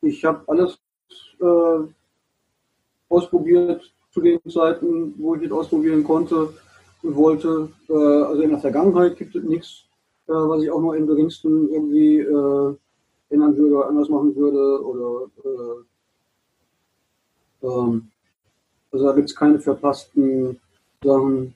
Ich 0.00 0.24
habe 0.24 0.42
alles 0.48 0.78
äh, 1.40 1.88
ausprobiert 3.08 3.92
zu 4.12 4.20
den 4.20 4.38
Zeiten, 4.48 5.14
wo 5.18 5.34
ich 5.34 5.42
es 5.42 5.52
ausprobieren 5.52 6.04
konnte 6.04 6.52
und 7.02 7.16
wollte. 7.16 7.68
Äh, 7.88 7.92
also 7.92 8.42
in 8.42 8.50
der 8.50 8.58
Vergangenheit 8.58 9.16
gibt 9.16 9.34
es 9.34 9.42
nichts, 9.42 9.84
äh, 10.28 10.32
was 10.32 10.62
ich 10.62 10.70
auch 10.70 10.80
nur 10.80 10.96
im 10.96 11.06
geringsten 11.06 11.72
irgendwie 11.72 12.18
äh, 12.18 12.74
ändern 13.30 13.56
würde 13.56 13.76
oder 13.76 13.88
anders 13.88 14.08
machen 14.08 14.36
würde. 14.36 14.84
Oder 14.84 15.30
äh, 17.62 17.66
ähm, 17.66 18.08
also 18.92 19.06
da 19.06 19.12
gibt 19.12 19.30
es 19.30 19.36
keine 19.36 19.58
verpassten 19.58 20.60
Sachen. 21.02 21.54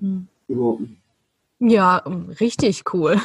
Hm. 0.00 0.26
Überhaupt 0.48 0.82
Ja, 1.60 1.98
richtig 2.40 2.82
cool. 2.92 3.16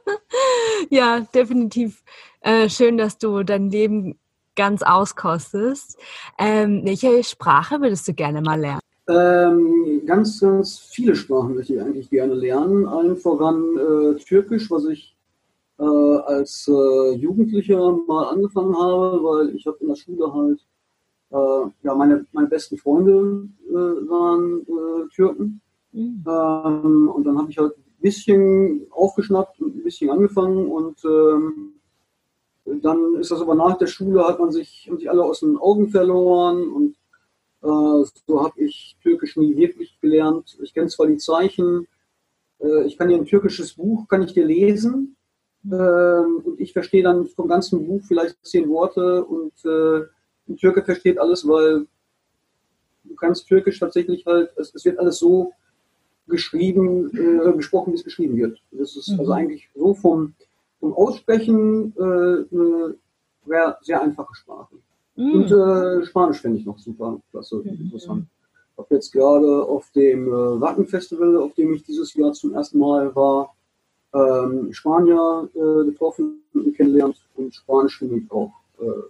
ja, 0.90 1.20
definitiv 1.34 2.04
äh, 2.40 2.68
schön, 2.68 2.96
dass 2.96 3.18
du 3.18 3.42
dein 3.42 3.70
Leben 3.70 4.18
ganz 4.56 4.82
auskostest. 4.82 5.98
Ähm, 6.38 6.82
welche 6.84 7.22
Sprache 7.22 7.80
würdest 7.80 8.08
du 8.08 8.14
gerne 8.14 8.40
mal 8.40 8.58
lernen? 8.58 8.80
Ähm, 9.08 10.02
ganz, 10.04 10.40
ganz 10.40 10.78
viele 10.78 11.14
Sprachen 11.14 11.54
möchte 11.54 11.74
ich 11.74 11.80
eigentlich 11.80 12.10
gerne 12.10 12.34
lernen. 12.34 12.86
Allen 12.86 13.16
voran 13.16 13.62
äh, 13.76 14.16
Türkisch, 14.16 14.68
was 14.70 14.86
ich 14.86 15.16
äh, 15.78 15.84
als 15.84 16.68
äh, 16.68 17.14
Jugendlicher 17.14 17.96
mal 18.08 18.30
angefangen 18.30 18.76
habe, 18.76 19.22
weil 19.22 19.54
ich 19.54 19.66
habe 19.66 19.76
in 19.80 19.88
der 19.88 19.94
Schule 19.94 20.32
halt, 20.32 20.66
äh, 21.30 21.70
ja, 21.86 21.94
meine, 21.94 22.26
meine 22.32 22.48
besten 22.48 22.78
Freunde 22.78 23.48
äh, 23.68 23.72
waren 23.72 24.62
äh, 24.62 25.08
Türken. 25.14 25.60
Mhm. 25.92 26.24
Ähm, 26.26 27.08
und 27.08 27.24
dann 27.24 27.38
habe 27.38 27.50
ich 27.50 27.58
halt 27.58 27.76
ein 27.76 28.00
bisschen 28.00 28.86
aufgeschnappt 28.90 29.60
und 29.60 29.76
ein 29.76 29.82
bisschen 29.84 30.10
angefangen 30.10 30.66
und 30.68 31.04
ähm, 31.04 31.75
dann 32.66 33.16
ist 33.16 33.30
das 33.30 33.40
aber 33.40 33.54
nach 33.54 33.78
der 33.78 33.86
Schule, 33.86 34.26
hat 34.26 34.38
man 34.38 34.50
sich, 34.50 34.86
haben 34.88 34.98
sich 34.98 35.10
alle 35.10 35.24
aus 35.24 35.40
den 35.40 35.56
Augen 35.56 35.88
verloren 35.88 36.68
und 36.68 36.96
äh, 37.62 38.04
so 38.26 38.44
habe 38.44 38.60
ich 38.60 38.96
Türkisch 39.02 39.36
nie 39.36 39.56
wirklich 39.56 39.98
gelernt. 40.00 40.58
Ich 40.62 40.74
kenne 40.74 40.88
zwar 40.88 41.06
die 41.06 41.16
Zeichen, 41.16 41.86
äh, 42.60 42.84
ich 42.84 42.98
kann 42.98 43.08
dir 43.08 43.16
ein 43.16 43.26
türkisches 43.26 43.74
Buch, 43.74 44.08
kann 44.08 44.22
ich 44.22 44.32
dir 44.32 44.44
lesen 44.44 45.16
ähm, 45.64 46.42
und 46.44 46.60
ich 46.60 46.72
verstehe 46.72 47.02
dann 47.02 47.26
vom 47.26 47.48
ganzen 47.48 47.86
Buch 47.86 48.02
vielleicht 48.06 48.44
zehn 48.44 48.68
Worte 48.68 49.24
und 49.24 49.52
äh, 49.64 50.06
ein 50.48 50.56
Türke 50.56 50.82
versteht 50.82 51.18
alles, 51.18 51.46
weil 51.46 51.86
du 53.04 53.14
kannst 53.14 53.46
Türkisch 53.46 53.78
tatsächlich 53.78 54.26
halt, 54.26 54.50
es, 54.56 54.74
es 54.74 54.84
wird 54.84 54.98
alles 54.98 55.18
so 55.18 55.52
geschrieben, 56.28 57.10
äh, 57.16 57.52
gesprochen, 57.52 57.92
wie 57.92 57.96
es 57.96 58.04
geschrieben 58.04 58.36
wird. 58.36 58.60
Das 58.72 58.96
ist 58.96 59.08
also 59.08 59.14
mhm. 59.14 59.20
also 59.20 59.32
eigentlich 59.32 59.68
so 59.74 59.94
vom, 59.94 60.34
vom 60.80 60.92
Aussprechen 60.94 61.94
äh, 61.96 62.02
eine 62.02 62.96
sehr, 63.82 64.02
einfache 64.02 64.34
Sprache. 64.34 64.76
Mhm. 65.16 65.32
Und 65.32 65.50
äh, 65.50 66.04
Spanisch 66.04 66.40
finde 66.40 66.58
ich 66.58 66.66
noch 66.66 66.78
super 66.78 67.20
klasse, 67.30 67.56
mhm. 67.56 67.80
interessant. 67.80 68.26
Ich 68.72 68.78
habe 68.78 68.94
jetzt 68.94 69.12
gerade 69.12 69.64
auf 69.64 69.90
dem 69.92 70.28
äh, 70.28 70.60
Wacken-Festival, 70.60 71.38
auf 71.38 71.54
dem 71.54 71.72
ich 71.72 71.82
dieses 71.84 72.12
Jahr 72.14 72.32
zum 72.32 72.52
ersten 72.54 72.78
Mal 72.78 73.14
war, 73.16 73.54
ähm, 74.12 74.72
Spanier 74.72 75.48
äh, 75.54 75.84
getroffen 75.86 76.42
und 76.54 76.76
kennengelernt 76.76 77.16
und 77.34 77.54
Spanisch 77.54 77.98
finde 77.98 78.18
ich 78.18 78.30
auch 78.30 78.52
äh, 78.78 79.02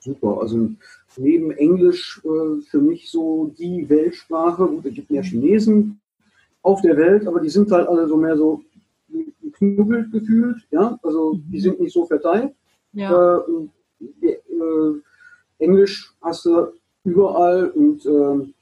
super. 0.00 0.38
Also 0.40 0.70
neben 1.16 1.50
Englisch 1.52 2.20
äh, 2.24 2.60
für 2.62 2.80
mich 2.80 3.10
so 3.10 3.52
die 3.58 3.88
Weltsprache. 3.88 4.66
Gut, 4.66 4.86
es 4.86 4.94
gibt 4.94 5.10
mehr 5.10 5.22
Chinesen 5.22 6.00
auf 6.62 6.80
der 6.82 6.96
Welt, 6.96 7.26
aber 7.26 7.40
die 7.40 7.48
sind 7.48 7.70
halt 7.70 7.88
alle 7.88 8.06
so 8.08 8.16
mehr 8.16 8.36
so 8.36 8.62
geknubbelt 9.58 10.12
gefühlt, 10.12 10.66
ja, 10.70 10.98
also 11.02 11.34
die 11.34 11.58
mhm. 11.58 11.62
sind 11.62 11.80
nicht 11.80 11.92
so 11.92 12.06
verteilt. 12.06 12.54
Ja. 12.92 13.38
Äh, 13.38 13.40
äh, 14.00 15.00
Englisch 15.58 16.12
hast 16.22 16.44
du 16.44 16.72
überall 17.04 17.70
und 17.70 18.04
äh, 18.06 18.52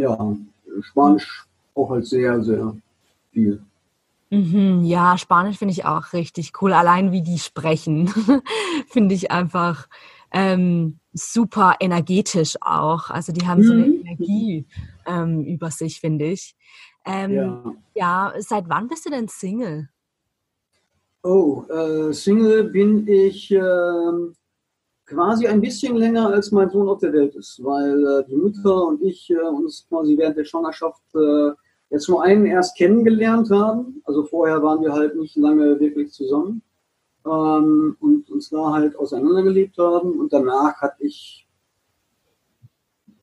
ja, 0.00 0.36
Spanisch 0.80 1.46
auch 1.74 1.90
halt 1.90 2.06
sehr, 2.06 2.42
sehr 2.42 2.76
viel. 3.32 3.62
Mhm, 4.30 4.82
ja, 4.84 5.16
Spanisch 5.18 5.58
finde 5.58 5.72
ich 5.72 5.84
auch 5.84 6.12
richtig 6.12 6.52
cool. 6.60 6.72
Allein 6.72 7.12
wie 7.12 7.22
die 7.22 7.38
sprechen, 7.38 8.08
finde 8.88 9.14
ich 9.14 9.30
einfach 9.30 9.88
ähm, 10.32 10.98
super 11.12 11.76
energetisch 11.80 12.56
auch. 12.60 13.10
Also 13.10 13.32
die 13.32 13.46
haben 13.46 13.62
so 13.62 13.72
eine 13.72 13.86
mhm. 13.86 14.00
Energie 14.00 14.66
ähm, 15.06 15.44
über 15.44 15.70
sich, 15.70 16.00
finde 16.00 16.26
ich. 16.26 16.56
Ähm, 17.04 17.32
ja. 17.32 17.74
ja. 17.94 18.32
seit 18.40 18.68
wann 18.68 18.88
bist 18.88 19.06
du 19.06 19.10
denn 19.10 19.28
Single? 19.28 19.88
Oh, 21.28 21.64
äh, 21.68 22.12
Single 22.12 22.70
bin 22.70 23.04
ich 23.08 23.50
äh, 23.50 23.60
quasi 25.06 25.48
ein 25.48 25.60
bisschen 25.60 25.96
länger, 25.96 26.28
als 26.28 26.52
mein 26.52 26.70
Sohn 26.70 26.88
auf 26.88 27.00
der 27.00 27.12
Welt 27.12 27.34
ist, 27.34 27.58
weil 27.64 28.06
äh, 28.06 28.24
die 28.28 28.36
Mutter 28.36 28.86
und 28.86 29.02
ich 29.02 29.28
äh, 29.30 29.40
uns 29.40 29.88
quasi 29.88 30.16
während 30.16 30.36
der 30.36 30.44
Schwangerschaft 30.44 31.02
äh, 31.16 31.50
jetzt 31.90 32.08
nur 32.08 32.22
einen 32.22 32.46
erst 32.46 32.76
kennengelernt 32.76 33.50
haben. 33.50 34.00
Also 34.04 34.22
vorher 34.22 34.62
waren 34.62 34.82
wir 34.82 34.92
halt 34.92 35.16
nicht 35.16 35.34
lange 35.34 35.80
wirklich 35.80 36.12
zusammen 36.12 36.62
ähm, 37.24 37.96
und 37.98 38.30
uns 38.30 38.50
da 38.50 38.72
halt 38.74 38.96
auseinandergelebt 38.96 39.76
haben. 39.78 40.20
Und 40.20 40.32
danach 40.32 40.76
hatte 40.76 41.04
ich 41.04 41.48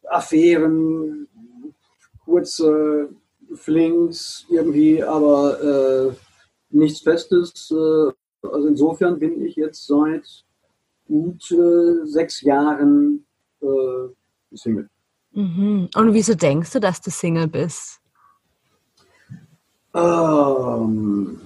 Affären, 0.10 1.29
kurze 2.25 3.12
Flings 3.53 4.45
irgendwie, 4.50 5.01
aber 5.01 6.12
äh, 6.12 6.33
nichts 6.74 7.01
Festes. 7.01 7.72
Äh, 7.72 8.48
also 8.48 8.68
insofern 8.68 9.20
bin 9.20 9.46
ich 9.46 9.56
jetzt 9.56 9.88
seit 9.88 10.24
gut 11.08 11.51
äh, 11.51 12.06
sechs 12.06 12.42
Jahren 12.42 13.25
äh, 13.62 14.56
Single. 14.56 14.89
Mhm. 15.32 15.89
Und 15.96 16.13
wieso 16.13 16.36
denkst 16.36 16.72
du, 16.72 16.80
dass 16.80 17.01
du 17.01 17.10
Single 17.10 17.48
bist? 17.48 18.00
Ähm, 19.96 21.39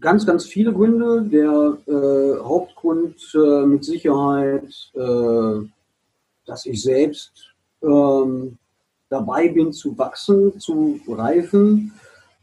ganz, 0.00 0.26
ganz 0.26 0.46
viele 0.46 0.72
Gründe. 0.72 1.22
Der 1.22 1.78
äh, 1.86 2.40
Hauptgrund 2.42 3.16
äh, 3.34 3.66
mit 3.66 3.84
Sicherheit, 3.84 4.68
äh, 4.94 5.66
dass 6.46 6.66
ich 6.66 6.82
selbst 6.82 7.54
ähm, 7.82 8.58
dabei 9.08 9.48
bin 9.48 9.72
zu 9.72 9.96
wachsen, 9.96 10.58
zu 10.58 11.00
reifen. 11.08 11.92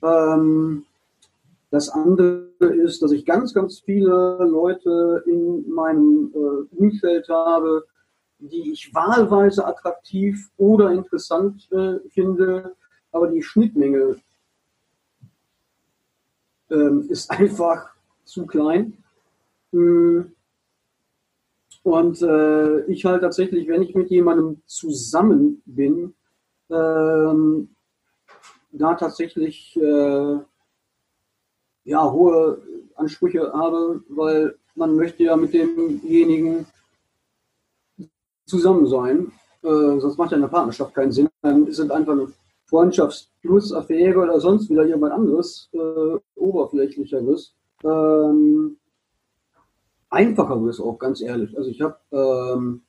Ähm, 0.08 0.86
das 1.70 1.90
andere 1.90 2.48
ist, 2.60 3.02
dass 3.02 3.12
ich 3.12 3.26
ganz, 3.26 3.54
ganz 3.54 3.80
viele 3.80 4.38
Leute 4.40 5.24
in 5.26 5.70
meinem 5.70 6.32
äh, 6.34 6.76
Umfeld 6.76 7.28
habe, 7.30 7.86
die 8.40 8.72
ich 8.72 8.94
wahlweise 8.94 9.66
attraktiv 9.66 10.50
oder 10.58 10.92
interessant 10.92 11.68
äh, 11.72 12.00
finde, 12.10 12.76
aber 13.12 13.28
die 13.28 13.42
Schnittmenge 13.42 14.18
ähm, 16.70 17.08
ist 17.10 17.30
einfach 17.32 17.90
zu 18.24 18.46
klein. 18.46 18.98
Hm. 19.72 20.32
Und 21.84 22.22
äh, 22.22 22.82
ich 22.86 23.06
halt 23.06 23.22
tatsächlich, 23.22 23.68
wenn 23.68 23.82
ich 23.82 23.96
mit 23.96 24.10
jemandem 24.10 24.62
zusammen 24.66 25.62
bin, 25.66 26.14
ähm, 26.70 27.70
da 28.78 28.96
tatsächlich 28.96 29.76
äh, 29.78 30.38
ja, 31.84 32.12
hohe 32.12 32.62
Ansprüche 32.96 33.52
habe, 33.54 34.02
weil 34.10 34.56
man 34.76 34.96
möchte 34.96 35.24
ja 35.24 35.36
mit 35.36 35.54
demjenigen 35.54 36.66
zusammen 38.46 38.88
sein. 38.88 39.32
Äh, 39.64 40.00
sonst 40.00 40.18
macht 40.18 40.32
ja 40.32 40.38
eine 40.38 40.48
Partnerschaft 40.48 40.94
keinen 40.94 41.12
Sinn. 41.12 41.30
Dann 41.42 41.68
ist 41.68 41.80
es 41.80 41.90
einfach 41.90 42.14
eine 42.14 42.28
Freundschaft 42.66 43.30
plus 43.42 43.74
Affäre 43.74 44.20
oder 44.20 44.40
sonst 44.40 44.70
wieder 44.70 44.86
jemand 44.86 45.14
anderes, 45.14 45.70
äh, 45.74 46.20
oberflächlicheres. 46.36 47.56
Ähm, 47.84 48.78
einfacheres 50.10 50.80
auch, 50.80 50.98
ganz 51.00 51.22
ehrlich. 51.22 51.58
Also 51.58 51.70
ich 51.70 51.82
habe 51.82 51.98
ähm, 52.12 52.82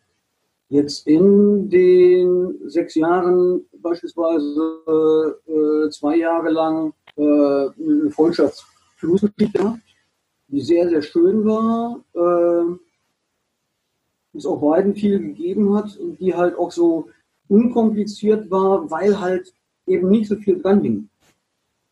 jetzt 0.68 1.06
in 1.06 1.68
den 1.70 2.58
sechs 2.68 2.94
Jahren 2.94 3.64
beispielsweise 3.80 5.38
äh, 5.46 5.90
zwei 5.90 6.16
Jahre 6.16 6.50
lang 6.50 6.92
äh, 7.16 7.22
eine 7.22 8.10
Freundschaftsflussgeschichte 8.10 9.58
gehabt, 9.58 9.80
die 10.48 10.60
sehr, 10.60 10.88
sehr 10.88 11.02
schön 11.02 11.44
war, 11.44 12.00
äh, 12.14 12.76
es 14.36 14.46
auch 14.46 14.60
beiden 14.60 14.94
viel 14.94 15.18
gegeben 15.18 15.74
hat 15.74 15.96
und 15.96 16.20
die 16.20 16.34
halt 16.34 16.56
auch 16.56 16.70
so 16.70 17.08
unkompliziert 17.48 18.50
war, 18.50 18.90
weil 18.90 19.18
halt 19.18 19.52
eben 19.86 20.08
nicht 20.10 20.28
so 20.28 20.36
viel 20.36 20.60
dran 20.60 20.82
hing. 20.82 21.08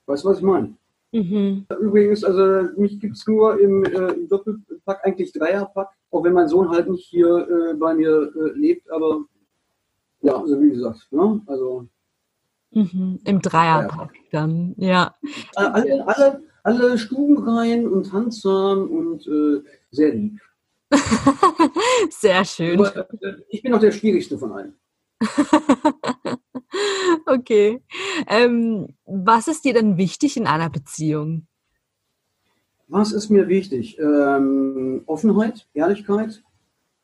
Weißt 0.07 0.25
du, 0.25 0.29
was 0.29 0.39
ich 0.39 0.45
meine? 0.45 0.75
Mhm. 1.13 1.67
Übrigens, 1.81 2.25
also 2.25 2.69
mich 2.79 3.01
gibt 3.01 3.17
es 3.17 3.27
nur 3.27 3.59
im, 3.59 3.85
äh, 3.85 4.13
im, 4.13 4.29
Doppelpack, 4.29 5.05
eigentlich 5.05 5.33
Dreierpack, 5.33 5.89
auch 6.11 6.25
wenn 6.25 6.33
mein 6.33 6.49
Sohn 6.49 6.71
halt 6.71 6.89
nicht 6.89 7.07
hier 7.07 7.49
äh, 7.49 7.75
bei 7.75 7.95
mir 7.95 8.33
äh, 8.35 8.59
lebt, 8.59 8.91
aber 8.91 9.25
ja, 10.23 10.37
also 10.37 10.61
wie 10.61 10.71
gesagt, 10.71 11.07
ne? 11.11 11.41
also 11.47 11.87
mhm. 12.73 13.21
im 13.25 13.41
Dreierpack 13.41 14.15
ja. 14.15 14.23
dann, 14.33 14.75
ja. 14.79 15.15
Alle, 15.55 16.07
alle, 16.07 16.43
alle 16.63 16.99
stubenrein 16.99 17.87
und 17.87 18.13
handsam 18.13 18.91
und 18.91 19.27
äh, 19.27 19.63
sehr 19.91 20.15
lieb. 20.15 20.41
sehr 22.11 22.45
schön. 22.45 22.79
Aber, 22.79 23.11
äh, 23.21 23.35
ich 23.49 23.63
bin 23.63 23.75
auch 23.75 23.81
der 23.81 23.93
schwierigste 23.93 24.39
von 24.39 24.53
allen. 24.53 24.75
okay. 27.27 27.83
Ähm, 28.27 28.89
was 29.05 29.49
ist 29.49 29.65
dir 29.65 29.75
denn 29.75 29.97
wichtig 29.97 30.37
in 30.37 30.47
einer 30.47 30.71
Beziehung? 30.71 31.47
Was 32.89 33.13
ist 33.13 33.31
mir 33.31 33.49
wichtig? 33.49 33.99
Ähm, 33.99 35.03
Offenheit, 35.07 35.67
Ehrlichkeit. 35.75 36.43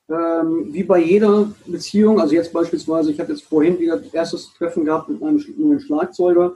Ähm, 0.09 0.73
wie 0.73 0.83
bei 0.85 1.01
jeder 1.01 1.53
Beziehung, 1.67 2.21
also 2.21 2.35
jetzt 2.35 2.53
beispielsweise, 2.53 3.11
ich 3.11 3.19
habe 3.19 3.33
jetzt 3.33 3.45
vorhin 3.45 3.79
wieder 3.79 3.99
das 3.99 4.13
erste 4.13 4.39
Treffen 4.59 4.85
gehabt 4.85 5.09
mit 5.09 5.23
einem, 5.23 5.37
mit 5.37 5.59
einem 5.59 5.81
Schlagzeuger 5.81 6.55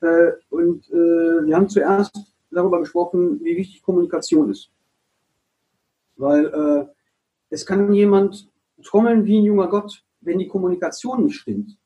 äh, 0.00 0.32
und 0.50 0.88
äh, 0.90 1.46
wir 1.46 1.54
haben 1.54 1.68
zuerst 1.68 2.16
darüber 2.50 2.80
gesprochen, 2.80 3.40
wie 3.42 3.56
wichtig 3.56 3.82
Kommunikation 3.82 4.50
ist. 4.50 4.70
Weil 6.16 6.46
äh, 6.46 6.86
es 7.50 7.64
kann 7.64 7.92
jemand 7.92 8.50
trommeln 8.82 9.24
wie 9.24 9.38
ein 9.38 9.44
junger 9.44 9.68
Gott, 9.68 10.02
wenn 10.20 10.38
die 10.38 10.48
Kommunikation 10.48 11.24
nicht 11.24 11.36
stimmt, 11.36 11.76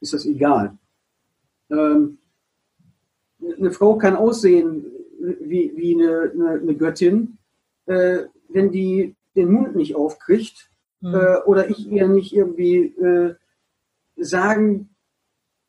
ist 0.00 0.14
das 0.14 0.24
egal. 0.24 0.78
Ähm, 1.70 2.18
eine 3.40 3.72
Frau 3.72 3.96
kann 3.98 4.16
aussehen 4.16 4.86
wie, 5.22 5.72
wie 5.76 5.94
eine, 5.94 6.32
eine, 6.32 6.60
eine 6.60 6.74
Göttin, 6.74 7.38
äh, 7.86 8.24
wenn 8.48 8.70
die 8.70 9.14
den 9.36 9.50
Mund 9.50 9.76
nicht 9.76 9.94
aufkriegt 9.94 10.70
mhm. 11.00 11.14
äh, 11.14 11.36
oder 11.46 11.70
ich 11.70 11.88
ihr 11.88 12.08
nicht 12.08 12.34
irgendwie 12.34 12.94
äh, 12.96 13.34
sagen 14.16 14.90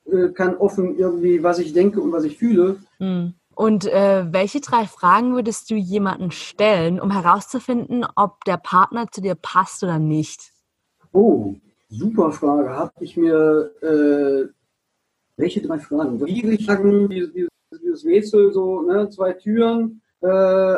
äh, 0.05 0.29
kann 0.29 0.57
offen 0.57 0.97
irgendwie, 0.97 1.43
was 1.43 1.59
ich 1.59 1.73
denke 1.73 2.01
und 2.01 2.11
was 2.11 2.23
ich 2.23 2.37
fühle. 2.37 2.79
Mhm. 2.99 3.35
Und 3.55 3.85
äh, 3.85 4.25
welche 4.31 4.61
drei 4.61 4.85
Fragen 4.85 5.35
würdest 5.35 5.69
du 5.69 5.75
jemanden 5.75 6.31
stellen, 6.31 6.99
um 6.99 7.11
herauszufinden, 7.11 8.05
ob 8.15 8.43
der 8.45 8.57
Partner 8.57 9.07
zu 9.11 9.21
dir 9.21 9.35
passt 9.35 9.83
oder 9.83 9.99
nicht? 9.99 10.51
Oh, 11.11 11.53
super 11.87 12.31
Frage. 12.31 12.71
Habe 12.71 12.91
ich 12.99 13.15
mir 13.15 13.71
äh, 13.81 14.49
welche 15.37 15.61
drei 15.61 15.77
Fragen? 15.77 16.19
Schwierig 16.19 16.65
sagen, 16.65 17.09
dieses, 17.09 17.49
dieses 17.81 18.05
Rätsel, 18.05 18.51
so 18.51 18.81
ne, 18.81 19.09
zwei 19.09 19.33
Türen, 19.33 20.01
äh, 20.21 20.27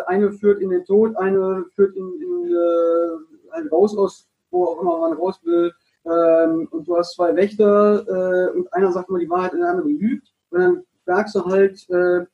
eine 0.08 0.32
führt 0.32 0.62
in 0.62 0.70
den 0.70 0.86
Tod, 0.86 1.16
eine 1.18 1.66
führt 1.76 1.96
in, 1.96 2.22
in 2.22 2.56
äh, 2.56 3.68
raus 3.72 3.98
aus, 3.98 4.28
wo 4.52 4.66
auch 4.66 4.82
immer 4.82 5.00
man 5.00 5.14
raus 5.14 5.40
will. 5.44 5.72
Ähm, 6.06 6.68
und 6.72 6.88
du 6.88 6.98
hast 6.98 7.16
zwei 7.16 7.36
Wächter 7.36 8.06
äh, 8.08 8.58
und 8.58 8.72
einer 8.74 8.92
sagt 8.92 9.10
immer 9.10 9.20
die 9.20 9.30
Wahrheit 9.30 9.54
und 9.54 9.60
der 9.60 9.70
andere 9.70 9.90
lügt. 9.90 10.34
Und 10.50 10.60
dann 10.60 10.84
fragst 11.04 11.36
du 11.36 11.46
halt 11.46 11.90
äh, 11.90 12.26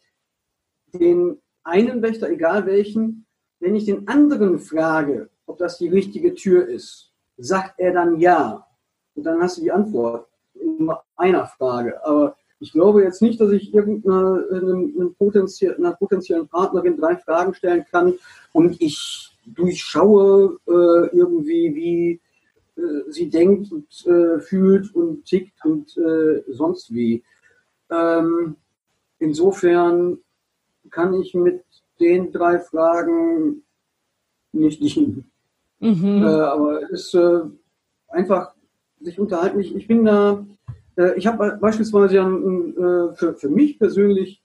den 0.94 1.42
einen 1.64 2.02
Wächter, 2.02 2.30
egal 2.30 2.66
welchen, 2.66 3.26
wenn 3.60 3.76
ich 3.76 3.86
den 3.86 4.08
anderen 4.08 4.60
frage, 4.60 5.30
ob 5.46 5.58
das 5.58 5.78
die 5.78 5.90
richtige 5.90 6.34
Tür 6.34 6.68
ist, 6.68 7.14
sagt 7.38 7.80
er 7.80 7.94
dann 7.94 8.20
ja. 8.20 8.66
Und 9.16 9.24
dann 9.24 9.42
hast 9.42 9.58
du 9.58 9.62
die 9.62 9.72
Antwort 9.72 10.28
in 10.54 10.92
einer 11.16 11.46
Frage. 11.46 12.04
Aber 12.06 12.36
ich 12.62 12.72
glaube 12.72 13.04
jetzt 13.04 13.22
nicht, 13.24 13.42
dass 13.42 13.52
ich 13.52 13.74
irgendeiner 13.74 14.46
einer 14.52 15.92
potenziellen 15.98 16.48
Partnerin 16.48 16.96
drei 16.96 17.18
Fragen 17.18 17.56
stellen 17.56 17.86
kann 17.92 18.14
und 18.54 18.80
ich 18.80 19.32
durchschaue 19.46 20.60
äh, 20.68 21.16
irgendwie, 21.18 21.76
wie 21.76 22.22
äh, 22.80 23.12
sie 23.12 23.30
denkt 23.30 23.72
und 23.72 23.88
äh, 24.06 24.40
fühlt 24.40 24.94
und 24.94 25.26
tickt 25.26 25.66
und 25.66 25.98
äh, 25.98 26.44
sonst 26.50 26.94
wie. 26.94 27.24
Ähm, 27.90 28.56
insofern 29.18 30.20
kann 30.92 31.16
ich 31.16 31.34
mit 31.34 31.64
den 32.00 32.32
drei 32.32 32.60
Fragen 32.60 33.64
nicht 34.52 34.82
dienen. 34.82 35.32
Mhm. 35.80 36.24
Äh, 36.24 36.28
aber 36.28 36.84
es 36.92 37.08
ist 37.08 37.14
äh, 37.16 37.42
einfach 38.08 38.54
sich 39.00 39.20
unterhalten. 39.20 39.60
Ich, 39.60 39.76
ich 39.76 39.88
bin 39.88 40.06
da, 40.06 40.46
ich 41.16 41.28
habe 41.28 41.58
beispielsweise 41.60 42.16
ja 42.16 42.28
äh, 42.28 43.16
für, 43.16 43.34
für 43.36 43.50
mich 43.50 43.80
persönlich 43.80 44.42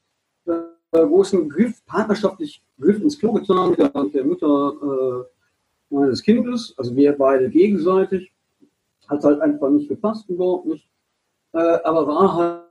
äh, 0.47 0.53
großen 0.93 1.49
Griff, 1.49 1.85
partnerschaftlich 1.87 2.63
Griff 2.81 3.01
ins 3.01 3.19
Klo 3.19 3.33
getan 3.33 3.71
mit 3.71 3.79
der, 3.79 3.89
der 3.89 4.25
Mutter 4.25 4.73
äh, 4.83 5.95
meines 5.95 6.23
Kindes, 6.23 6.75
also 6.77 6.95
wir 6.95 7.17
beide 7.17 7.49
gegenseitig. 7.49 8.33
Hat 9.09 9.23
halt 9.23 9.41
einfach 9.41 9.71
nicht 9.71 9.89
gepasst, 9.89 10.29
überhaupt 10.29 10.67
nicht. 10.67 10.89
Äh, 11.53 11.79
aber 11.85 12.07
war 12.07 12.35
halt, 12.35 12.63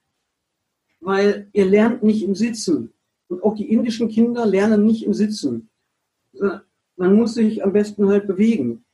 weil 1.00 1.48
ihr 1.52 1.64
lernt 1.64 2.02
nicht 2.02 2.22
im 2.22 2.34
Sitzen. 2.34 2.92
Und 3.28 3.42
auch 3.42 3.54
die 3.54 3.70
indischen 3.70 4.08
Kinder 4.08 4.46
lernen 4.46 4.84
nicht 4.84 5.04
im 5.04 5.14
Sitzen. 5.14 5.68
Man 6.96 7.14
muss 7.16 7.34
sich 7.34 7.64
am 7.64 7.72
besten 7.72 8.08
halt 8.08 8.26
bewegen. 8.26 8.84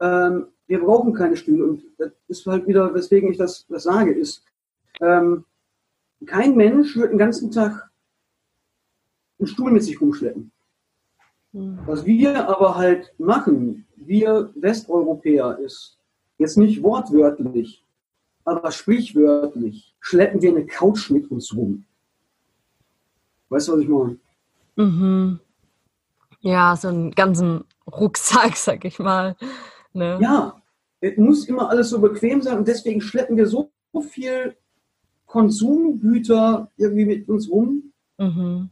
Ähm, 0.00 0.46
wir 0.66 0.80
brauchen 0.80 1.12
keine 1.12 1.36
Stühle. 1.36 1.64
Und 1.64 1.82
das 1.98 2.12
ist 2.28 2.46
halt 2.46 2.66
wieder, 2.66 2.92
weswegen 2.94 3.30
ich 3.30 3.38
das, 3.38 3.66
das 3.68 3.84
sage, 3.84 4.12
ist, 4.12 4.44
ähm, 5.00 5.44
kein 6.26 6.56
Mensch 6.56 6.96
wird 6.96 7.12
den 7.12 7.18
ganzen 7.18 7.50
Tag 7.50 7.90
einen 9.38 9.46
Stuhl 9.46 9.70
mit 9.70 9.82
sich 9.82 10.00
rumschleppen. 10.00 10.52
Hm. 11.52 11.78
Was 11.86 12.04
wir 12.04 12.48
aber 12.48 12.76
halt 12.76 13.12
machen, 13.18 13.86
wir 13.96 14.50
Westeuropäer, 14.54 15.58
ist 15.58 15.98
jetzt 16.38 16.56
nicht 16.56 16.82
wortwörtlich, 16.82 17.84
aber 18.44 18.70
sprichwörtlich 18.70 19.94
schleppen 20.00 20.40
wir 20.40 20.50
eine 20.50 20.66
Couch 20.66 21.10
mit 21.10 21.30
uns 21.30 21.54
rum. 21.54 21.84
Weißt 23.48 23.68
du, 23.68 23.72
was 23.72 23.80
ich 23.80 23.88
meine? 23.88 24.16
Mhm. 24.76 25.40
Ja, 26.40 26.76
so 26.76 26.88
einen 26.88 27.10
ganzen 27.10 27.64
Rucksack, 27.86 28.56
sag 28.56 28.84
ich 28.84 28.98
mal. 28.98 29.36
Ne? 29.92 30.18
Ja, 30.20 30.60
es 31.00 31.16
muss 31.16 31.46
immer 31.46 31.68
alles 31.68 31.90
so 31.90 32.00
bequem 32.00 32.42
sein 32.42 32.58
und 32.58 32.68
deswegen 32.68 33.00
schleppen 33.00 33.36
wir 33.36 33.46
so 33.46 33.70
viel 34.10 34.56
Konsumgüter 35.26 36.70
irgendwie 36.76 37.04
mit 37.04 37.28
uns 37.28 37.50
rum. 37.50 37.92
Mhm. 38.18 38.70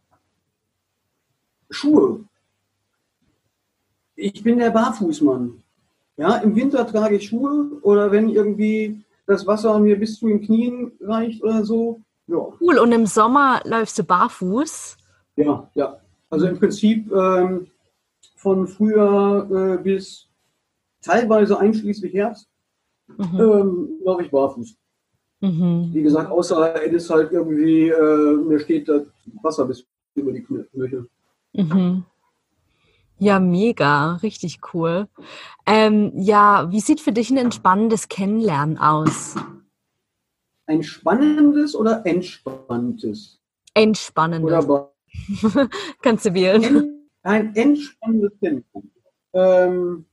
Schuhe. 1.71 2.25
Ich 4.15 4.43
bin 4.43 4.59
der 4.59 4.71
Barfußmann. 4.71 5.63
Ja, 6.17 6.37
im 6.39 6.57
Winter 6.57 6.87
trage 6.87 7.17
ich 7.17 7.29
Schuhe 7.29 7.79
oder 7.83 8.11
wenn 8.11 8.29
irgendwie 8.29 9.05
das 9.27 9.47
Wasser 9.47 9.79
mir 9.79 9.99
bis 9.99 10.19
zu 10.19 10.27
den 10.27 10.41
Knien 10.41 10.93
reicht 11.01 11.43
oder 11.43 11.65
so. 11.65 12.01
Ja. 12.27 12.49
Cool, 12.61 12.79
und 12.79 12.93
im 12.93 13.07
Sommer 13.07 13.61
läufst 13.65 13.99
du 13.99 14.03
barfuß? 14.03 14.97
Ja, 15.37 15.71
ja. 15.75 16.01
Also 16.31 16.47
im 16.49 16.59
Prinzip 16.59 17.11
ähm, 17.13 17.69
von 18.37 18.67
Frühjahr 18.67 19.51
äh, 19.51 19.79
bis 19.79 20.28
teilweise 21.03 21.59
einschließlich 21.59 22.13
Herbst, 22.15 22.49
mhm. 23.17 23.41
ähm, 23.41 23.89
laufe 24.05 24.23
ich 24.23 24.31
barfuß. 24.31 24.77
Mhm. 25.41 25.91
Wie 25.93 26.03
gesagt, 26.03 26.31
außer 26.31 26.83
es 26.85 26.93
ist 26.93 27.11
halt 27.11 27.33
irgendwie, 27.33 27.89
äh, 27.89 28.37
mir 28.37 28.59
steht 28.59 28.89
das 28.89 29.03
Wasser 29.43 29.67
bis 29.67 29.87
über 30.15 30.33
die 30.33 30.43
Knöchel. 30.43 31.09
Mhm. 31.53 32.05
Ja, 33.21 33.41
mega, 33.41 34.15
richtig 34.17 34.61
cool. 34.73 35.09
Ähm, 35.67 36.13
ja, 36.15 36.71
wie 36.71 36.81
sieht 36.81 37.01
für 37.01 37.13
dich 37.13 37.31
ein 37.31 37.37
entspannendes 37.37 38.09
Kennenlernen 38.09 38.79
aus? 38.79 39.35
Ein 40.67 40.83
spannendes 40.83 41.75
oder 41.75 42.05
entspanntes? 42.07 43.41
Entspannendes. 43.75 44.69
Oder 44.69 44.93
Kannst 46.03 46.27
du 46.27 46.35
wählen. 46.35 47.09
Ein 47.23 47.55
entspannendes 47.57 48.33
Kennenlernen. 48.41 48.93
Ähm, 49.33 50.05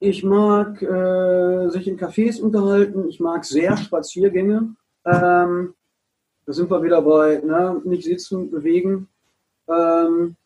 ich 0.00 0.22
mag 0.22 0.80
äh, 0.82 1.68
sich 1.70 1.88
in 1.88 1.98
Cafés 1.98 2.40
unterhalten. 2.40 3.08
Ich 3.08 3.20
mag 3.20 3.44
sehr 3.44 3.76
Spaziergänge. 3.76 4.74
Ähm, 5.04 5.74
da 6.46 6.52
sind 6.52 6.70
wir 6.70 6.82
wieder 6.82 7.02
bei 7.02 7.40
ne? 7.44 7.80
nicht 7.84 8.04
sitzen, 8.04 8.50
bewegen. 8.50 9.08
Ähm, 9.68 10.36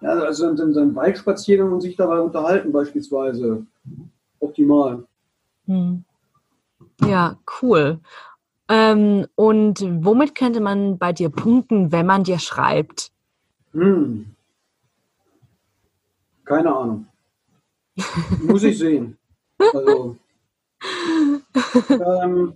ja, 0.00 0.10
also 0.10 0.48
in, 0.48 0.58
in 0.58 0.76
einem 0.76 0.94
Waldspaziergang 0.94 1.72
und 1.72 1.80
sich 1.80 1.96
dabei 1.96 2.20
unterhalten 2.20 2.72
beispielsweise. 2.72 3.66
Optimal. 4.40 5.04
Hm. 5.66 6.04
Ja, 7.06 7.38
cool. 7.60 8.00
Ähm, 8.68 9.26
und 9.34 9.80
womit 10.04 10.34
könnte 10.34 10.60
man 10.60 10.98
bei 10.98 11.12
dir 11.12 11.28
punkten, 11.28 11.92
wenn 11.92 12.06
man 12.06 12.24
dir 12.24 12.38
schreibt? 12.38 13.10
Hm. 13.72 14.34
Keine 16.44 16.74
Ahnung. 16.74 17.06
Muss 18.42 18.62
ich 18.62 18.78
sehen. 18.78 19.16
Also, 19.58 20.16
ähm, 21.90 22.52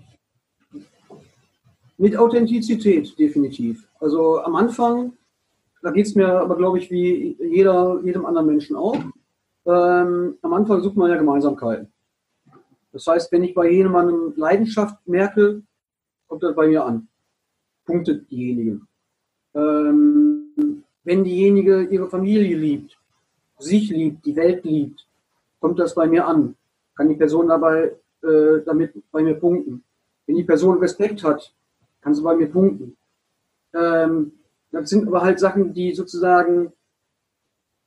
mit 1.96 2.16
Authentizität, 2.16 3.18
definitiv. 3.18 3.88
Also 4.00 4.40
am 4.40 4.56
Anfang 4.56 5.12
da 5.82 5.90
geht 5.90 6.06
es 6.06 6.14
mir 6.14 6.28
aber, 6.28 6.56
glaube 6.56 6.78
ich, 6.78 6.90
wie 6.90 7.36
jeder, 7.40 8.00
jedem 8.04 8.26
anderen 8.26 8.46
Menschen 8.46 8.76
auch. 8.76 8.96
Ähm, 9.66 10.38
am 10.42 10.52
Anfang 10.52 10.82
sucht 10.82 10.96
man 10.96 11.10
ja 11.10 11.16
Gemeinsamkeiten. 11.16 11.92
Das 12.92 13.06
heißt, 13.06 13.30
wenn 13.32 13.44
ich 13.44 13.54
bei 13.54 13.70
jemandem 13.70 14.32
Leidenschaft 14.36 14.96
merke, 15.06 15.62
kommt 16.26 16.42
das 16.42 16.54
bei 16.54 16.66
mir 16.66 16.84
an. 16.84 17.08
Punktet 17.84 18.30
diejenige. 18.30 18.80
Ähm, 19.54 20.84
wenn 21.04 21.24
diejenige 21.24 21.84
ihre 21.84 22.08
Familie 22.08 22.56
liebt, 22.56 22.98
sich 23.58 23.90
liebt, 23.90 24.24
die 24.26 24.36
Welt 24.36 24.64
liebt, 24.64 25.06
kommt 25.60 25.78
das 25.78 25.94
bei 25.94 26.06
mir 26.06 26.26
an. 26.26 26.56
Kann 26.96 27.08
die 27.08 27.16
Person 27.16 27.48
dabei 27.48 27.96
äh, 28.22 28.60
damit 28.64 28.92
bei 29.10 29.22
mir 29.22 29.34
punkten. 29.34 29.84
Wenn 30.26 30.36
die 30.36 30.44
Person 30.44 30.78
Respekt 30.78 31.22
hat, 31.24 31.54
kann 32.00 32.14
sie 32.14 32.22
bei 32.22 32.36
mir 32.36 32.50
punkten. 32.50 32.96
Ähm, 33.74 34.32
das 34.70 34.90
sind 34.90 35.06
aber 35.06 35.22
halt 35.22 35.38
Sachen, 35.38 35.72
die 35.72 35.94
sozusagen 35.94 36.72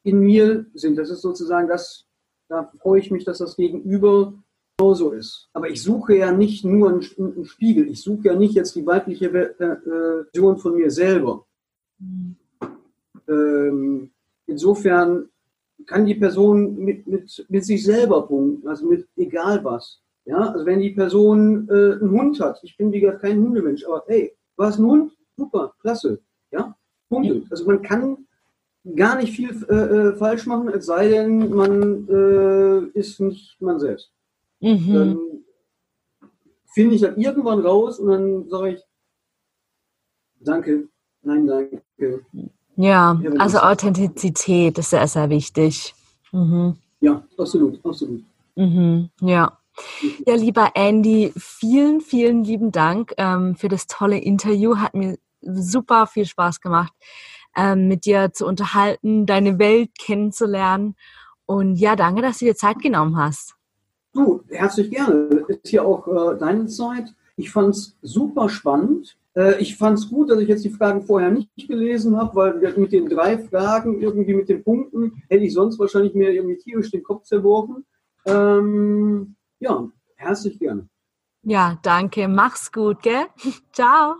in 0.03 0.19
mir 0.19 0.65
sind. 0.73 0.97
Das 0.97 1.09
ist 1.09 1.21
sozusagen 1.21 1.67
das, 1.67 2.05
da 2.47 2.63
freue 2.79 2.99
ich 2.99 3.11
mich, 3.11 3.25
dass 3.25 3.37
das 3.37 3.55
Gegenüber 3.55 4.33
so 4.79 5.11
ist. 5.11 5.47
Aber 5.53 5.69
ich 5.69 5.83
suche 5.83 6.15
ja 6.15 6.31
nicht 6.31 6.65
nur 6.65 6.89
einen, 6.89 7.05
einen 7.17 7.45
Spiegel. 7.45 7.87
Ich 7.87 8.01
suche 8.01 8.29
ja 8.29 8.35
nicht 8.35 8.55
jetzt 8.55 8.75
die 8.75 8.85
weibliche 8.85 9.27
äh, 9.27 9.63
äh, 9.63 10.23
Version 10.31 10.57
von 10.57 10.75
mir 10.75 10.89
selber. 10.89 11.45
Mhm. 11.99 12.35
Ähm, 13.27 14.11
insofern 14.47 15.29
kann 15.85 16.05
die 16.05 16.15
Person 16.15 16.77
mit, 16.77 17.07
mit, 17.07 17.45
mit 17.49 17.65
sich 17.65 17.83
selber 17.83 18.27
punkten, 18.27 18.67
also 18.67 18.85
mit 18.87 19.07
egal 19.15 19.63
was. 19.63 20.01
Ja, 20.25 20.51
also 20.51 20.65
wenn 20.65 20.79
die 20.79 20.91
Person 20.91 21.67
äh, 21.69 21.93
einen 21.99 22.11
Hund 22.11 22.39
hat, 22.39 22.59
ich 22.63 22.77
bin 22.77 22.91
wie 22.91 23.01
gesagt 23.01 23.21
kein 23.21 23.41
Hundemensch, 23.41 23.83
aber 23.85 24.03
hey, 24.07 24.35
du 24.55 24.63
hast 24.63 24.77
einen 24.77 24.87
Hund, 24.87 25.17
super, 25.35 25.73
klasse. 25.81 26.21
Ja, 26.51 26.75
Punkte. 27.09 27.43
Also 27.49 27.65
man 27.65 27.81
kann 27.81 28.27
gar 28.95 29.17
nicht 29.17 29.35
viel 29.35 29.49
äh, 29.69 29.73
äh, 29.73 30.15
falsch 30.15 30.45
machen, 30.45 30.69
es 30.69 30.85
sei 30.85 31.09
denn, 31.09 31.49
man 31.49 32.07
äh, 32.07 32.99
ist 32.99 33.19
nicht 33.19 33.59
man 33.61 33.79
selbst. 33.79 34.11
Mhm. 34.59 34.93
Dann 34.93 35.19
finde 36.73 36.95
ich 36.95 37.01
das 37.01 37.17
irgendwann 37.17 37.59
raus 37.59 37.99
und 37.99 38.09
dann 38.09 38.49
sage 38.49 38.73
ich, 38.73 38.81
danke, 40.39 40.87
nein, 41.21 41.47
danke. 41.47 42.25
Ja, 42.81 43.21
also 43.37 43.59
Authentizität 43.59 44.77
ist 44.77 44.89
sehr, 44.89 45.07
sehr 45.07 45.29
wichtig. 45.29 45.93
Mhm. 46.31 46.77
Ja, 46.99 47.23
absolut, 47.37 47.79
absolut. 47.85 48.23
Mhm, 48.55 49.09
ja. 49.21 49.57
Ja, 50.25 50.35
lieber 50.35 50.71
Andy, 50.73 51.31
vielen, 51.37 52.01
vielen 52.01 52.43
lieben 52.43 52.71
Dank 52.71 53.13
ähm, 53.17 53.55
für 53.55 53.69
das 53.69 53.87
tolle 53.87 54.17
Interview. 54.17 54.77
Hat 54.77 54.93
mir 54.93 55.17
super 55.41 56.07
viel 56.07 56.25
Spaß 56.25 56.59
gemacht, 56.59 56.93
ähm, 57.55 57.87
mit 57.87 58.05
dir 58.05 58.33
zu 58.33 58.45
unterhalten, 58.45 59.25
deine 59.25 59.59
Welt 59.59 59.91
kennenzulernen. 59.97 60.95
Und 61.45 61.75
ja, 61.75 61.95
danke, 61.95 62.21
dass 62.21 62.39
du 62.39 62.45
dir 62.45 62.55
Zeit 62.55 62.79
genommen 62.79 63.17
hast. 63.17 63.55
Du, 64.13 64.43
herzlich 64.49 64.89
gerne. 64.89 65.45
Ist 65.47 65.67
hier 65.67 65.85
auch 65.85 66.07
äh, 66.07 66.37
deine 66.37 66.65
Zeit. 66.65 67.13
Ich 67.37 67.51
fand 67.51 67.75
es 67.75 67.95
super 68.01 68.49
spannend. 68.49 69.17
Äh, 69.35 69.61
ich 69.61 69.77
fand 69.77 69.97
es 69.97 70.09
gut, 70.09 70.29
dass 70.29 70.39
ich 70.39 70.47
jetzt 70.47 70.65
die 70.65 70.69
Fragen 70.69 71.03
vorher 71.03 71.31
nicht 71.31 71.49
gelesen 71.67 72.17
habe, 72.17 72.35
weil 72.35 72.77
mit 72.77 72.91
den 72.91 73.09
drei 73.09 73.37
Fragen, 73.37 74.01
irgendwie 74.01 74.33
mit 74.33 74.49
den 74.49 74.63
Punkten, 74.63 75.23
hätte 75.29 75.43
ich 75.43 75.53
sonst 75.53 75.79
wahrscheinlich 75.79 76.13
mir 76.13 76.31
irgendwie 76.31 76.57
tierisch 76.57 76.91
den 76.91 77.03
Kopf 77.03 77.23
zerworfen. 77.23 77.85
Ähm, 78.25 79.35
ja, 79.59 79.89
herzlich 80.15 80.59
gerne. 80.59 80.87
Ja, 81.43 81.79
danke. 81.81 82.27
Mach's 82.27 82.71
gut, 82.71 83.01
gell? 83.01 83.25
Ciao. 83.73 84.17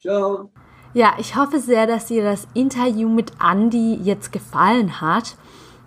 Ciao. 0.00 0.52
Ja, 0.92 1.14
ich 1.18 1.34
hoffe 1.34 1.58
sehr, 1.58 1.88
dass 1.88 2.06
dir 2.06 2.22
das 2.22 2.46
Interview 2.54 3.08
mit 3.08 3.32
Andy 3.42 3.96
jetzt 3.96 4.30
gefallen 4.30 5.00
hat. 5.00 5.36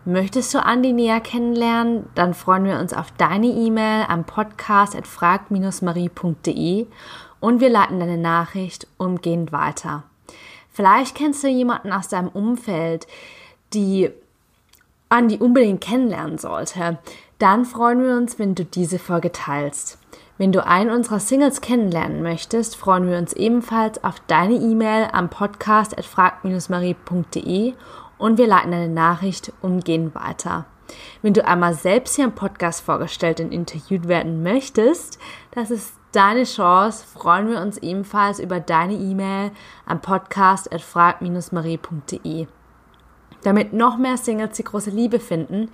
Möchtest 0.04 0.54
du 0.54 0.62
Andi 0.64 0.92
näher 0.94 1.22
kennenlernen? 1.22 2.10
Dann 2.16 2.34
freuen 2.34 2.66
wir 2.66 2.80
uns 2.80 2.94
auf 2.94 3.12
deine 3.12 3.48
E-Mail 3.48 4.06
am 4.08 4.26
podcast.frag-marie.de 4.26 6.88
und 7.40 7.60
wir 7.60 7.70
leiten 7.70 8.00
deine 8.00 8.18
Nachricht 8.18 8.88
umgehend 8.98 9.52
weiter. 9.52 10.04
Vielleicht 10.72 11.16
kennst 11.16 11.44
du 11.44 11.48
jemanden 11.48 11.92
aus 11.92 12.08
deinem 12.08 12.30
Umfeld, 12.30 13.08
die 13.74 14.10
Andi 15.10 15.38
unbedingt 15.38 15.82
kennenlernen 15.82 16.38
sollte. 16.38 17.00
Dann 17.40 17.66
freuen 17.66 18.04
wir 18.04 18.16
uns, 18.16 18.38
wenn 18.40 18.56
du 18.56 18.64
diese 18.66 19.00
Folge 19.00 19.32
teilst. 19.32 20.00
Wenn 20.38 20.52
du 20.52 20.66
einen 20.66 20.92
unserer 20.92 21.20
Singles 21.20 21.62
kennenlernen 21.62 22.22
möchtest, 22.22 22.76
freuen 22.76 23.10
wir 23.10 23.18
uns 23.18 23.34
ebenfalls 23.34 24.04
auf 24.04 24.20
deine 24.28 24.54
E-Mail 24.54 25.08
am 25.12 25.30
podcast.frag-marie.de 25.30 27.74
und 28.20 28.38
wir 28.38 28.48
leiten 28.48 28.74
eine 28.74 28.90
Nachricht 28.90 29.52
umgehend 29.62 30.14
weiter. 30.14 30.66
Wenn 31.22 31.34
du 31.34 31.46
einmal 31.46 31.74
selbst 31.74 32.16
hier 32.16 32.26
im 32.26 32.36
Podcast 32.36 32.82
vorgestellt 32.82 33.40
und 33.40 33.52
interviewt 33.52 34.08
werden 34.08 34.44
möchtest, 34.44 35.20
das 35.52 35.72
ist 35.72 35.94
deine 36.18 36.44
Chance. 36.46 37.06
Freuen 37.06 37.50
wir 37.50 37.62
uns 37.62 37.78
ebenfalls 37.78 38.40
über 38.40 38.60
deine 38.60 38.96
E-Mail 38.96 39.52
am 39.86 40.02
podcast.frag-marie.de. 40.02 42.48
Damit 43.44 43.72
noch 43.72 44.00
mehr 44.00 44.18
Singles 44.18 44.58
die 44.58 44.64
große 44.64 44.90
Liebe 44.90 45.20
finden, 45.20 45.70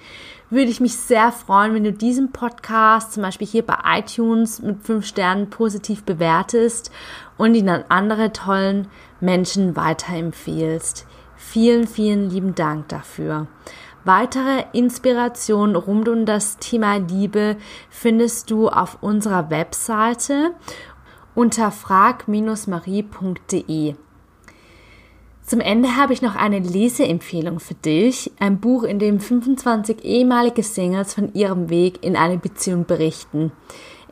würde 0.50 0.70
ich 0.70 0.82
mich 0.82 0.98
sehr 0.98 1.32
freuen, 1.32 1.74
wenn 1.74 1.86
du 1.86 1.94
diesen 1.94 2.34
Podcast 2.34 3.14
zum 3.14 3.24
Beispiel 3.24 3.48
hier 3.48 3.66
bei 3.66 3.78
iTunes 3.98 4.62
mit 4.62 4.84
fünf 4.84 5.06
Sternen 5.06 5.50
positiv 5.50 6.04
bewertest 6.04 6.92
und 7.38 7.56
ihn 7.56 7.70
an 7.70 7.86
andere 7.88 8.34
tollen 8.34 8.90
Menschen 9.22 9.78
weiterempfehlst. 9.78 11.08
Vielen, 11.38 11.88
vielen 11.88 12.30
lieben 12.30 12.54
Dank 12.54 12.90
dafür. 12.90 13.48
Weitere 14.06 14.66
Inspirationen 14.74 15.78
rund 15.78 16.10
um 16.10 16.26
das 16.26 16.58
Thema 16.58 16.98
Liebe 16.98 17.56
findest 17.90 18.52
du 18.52 18.68
auf 18.68 18.98
unserer 19.02 19.50
Webseite 19.50 20.52
unter 21.36 21.72
frag-marie.de. 21.72 23.96
Zum 25.46 25.60
Ende 25.60 25.96
habe 25.96 26.14
ich 26.14 26.22
noch 26.22 26.36
eine 26.36 26.60
Leseempfehlung 26.60 27.60
für 27.60 27.74
dich. 27.76 28.32
Ein 28.40 28.60
Buch, 28.60 28.84
in 28.84 29.00
dem 29.00 29.22
25 29.22 30.04
ehemalige 30.04 30.64
Singles 30.64 31.14
von 31.14 31.34
ihrem 31.34 31.70
Weg 31.70 32.04
in 32.04 32.16
eine 32.16 32.38
Beziehung 32.38 32.86
berichten. 32.86 33.52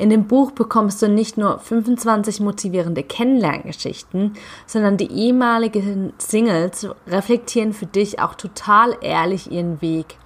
In 0.01 0.09
dem 0.09 0.25
Buch 0.25 0.49
bekommst 0.49 0.99
du 1.03 1.09
nicht 1.09 1.37
nur 1.37 1.59
25 1.59 2.39
motivierende 2.39 3.03
Kennenlerngeschichten, 3.03 4.33
sondern 4.65 4.97
die 4.97 5.11
ehemaligen 5.11 6.11
Singles 6.17 6.89
reflektieren 7.05 7.71
für 7.71 7.85
dich 7.85 8.19
auch 8.19 8.33
total 8.33 8.97
ehrlich 9.01 9.51
ihren 9.51 9.79
Weg. 9.79 10.17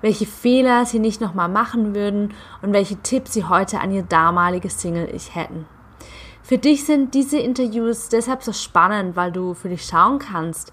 Welche 0.00 0.24
Fehler 0.24 0.86
sie 0.86 1.00
nicht 1.00 1.20
nochmal 1.20 1.48
machen 1.48 1.96
würden 1.96 2.32
und 2.62 2.72
welche 2.72 2.94
Tipps 3.02 3.32
sie 3.32 3.42
heute 3.42 3.80
an 3.80 3.90
ihr 3.90 4.04
damaliges 4.04 4.80
Single-Ich 4.80 5.34
hätten. 5.34 5.66
Für 6.44 6.58
dich 6.58 6.84
sind 6.84 7.12
diese 7.14 7.40
Interviews 7.40 8.10
deshalb 8.10 8.44
so 8.44 8.52
spannend, 8.52 9.16
weil 9.16 9.32
du 9.32 9.54
für 9.54 9.68
dich 9.68 9.84
schauen 9.84 10.20
kannst, 10.20 10.72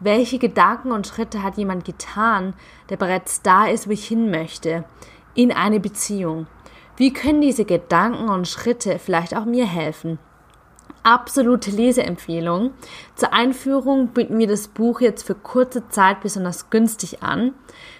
welche 0.00 0.38
Gedanken 0.38 0.92
und 0.92 1.06
Schritte 1.06 1.42
hat 1.42 1.58
jemand 1.58 1.84
getan, 1.84 2.54
der 2.88 2.96
bereits 2.96 3.42
da 3.42 3.66
ist, 3.66 3.86
wo 3.86 3.90
ich 3.90 4.08
hin 4.08 4.30
möchte, 4.30 4.84
in 5.34 5.52
eine 5.52 5.78
Beziehung. 5.78 6.46
Wie 6.98 7.12
können 7.12 7.40
diese 7.40 7.64
Gedanken 7.64 8.28
und 8.28 8.48
Schritte 8.48 8.98
vielleicht 8.98 9.36
auch 9.36 9.44
mir 9.44 9.66
helfen? 9.66 10.18
Absolute 11.04 11.70
Leseempfehlung. 11.70 12.72
Zur 13.14 13.32
Einführung 13.32 14.08
bieten 14.08 14.36
wir 14.36 14.48
das 14.48 14.66
Buch 14.66 15.00
jetzt 15.00 15.24
für 15.24 15.36
kurze 15.36 15.88
Zeit 15.90 16.20
besonders 16.22 16.70
günstig 16.70 17.22
an. 17.22 17.54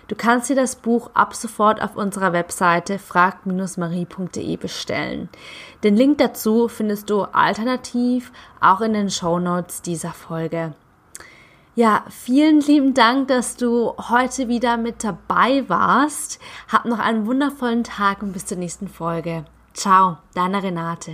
Du 0.08 0.16
kannst 0.16 0.50
dir 0.50 0.56
das 0.56 0.74
Buch 0.74 1.10
ab 1.14 1.36
sofort 1.36 1.80
auf 1.80 1.94
unserer 1.94 2.32
Webseite 2.32 2.98
frag-marie.de 2.98 4.56
bestellen. 4.56 5.28
Den 5.84 5.94
Link 5.94 6.18
dazu 6.18 6.66
findest 6.66 7.08
du 7.08 7.22
alternativ 7.22 8.32
auch 8.60 8.80
in 8.80 8.94
den 8.94 9.10
Show 9.10 9.38
Notes 9.38 9.80
dieser 9.80 10.10
Folge. 10.10 10.74
Ja, 11.78 12.02
vielen 12.10 12.60
lieben 12.60 12.92
Dank, 12.92 13.28
dass 13.28 13.54
du 13.54 13.94
heute 13.96 14.48
wieder 14.48 14.76
mit 14.76 15.04
dabei 15.04 15.62
warst. 15.68 16.40
Hab 16.66 16.86
noch 16.86 16.98
einen 16.98 17.24
wundervollen 17.24 17.84
Tag 17.84 18.20
und 18.20 18.32
bis 18.32 18.46
zur 18.46 18.58
nächsten 18.58 18.88
Folge. 18.88 19.44
Ciao, 19.74 20.16
deine 20.34 20.60
Renate. 20.60 21.12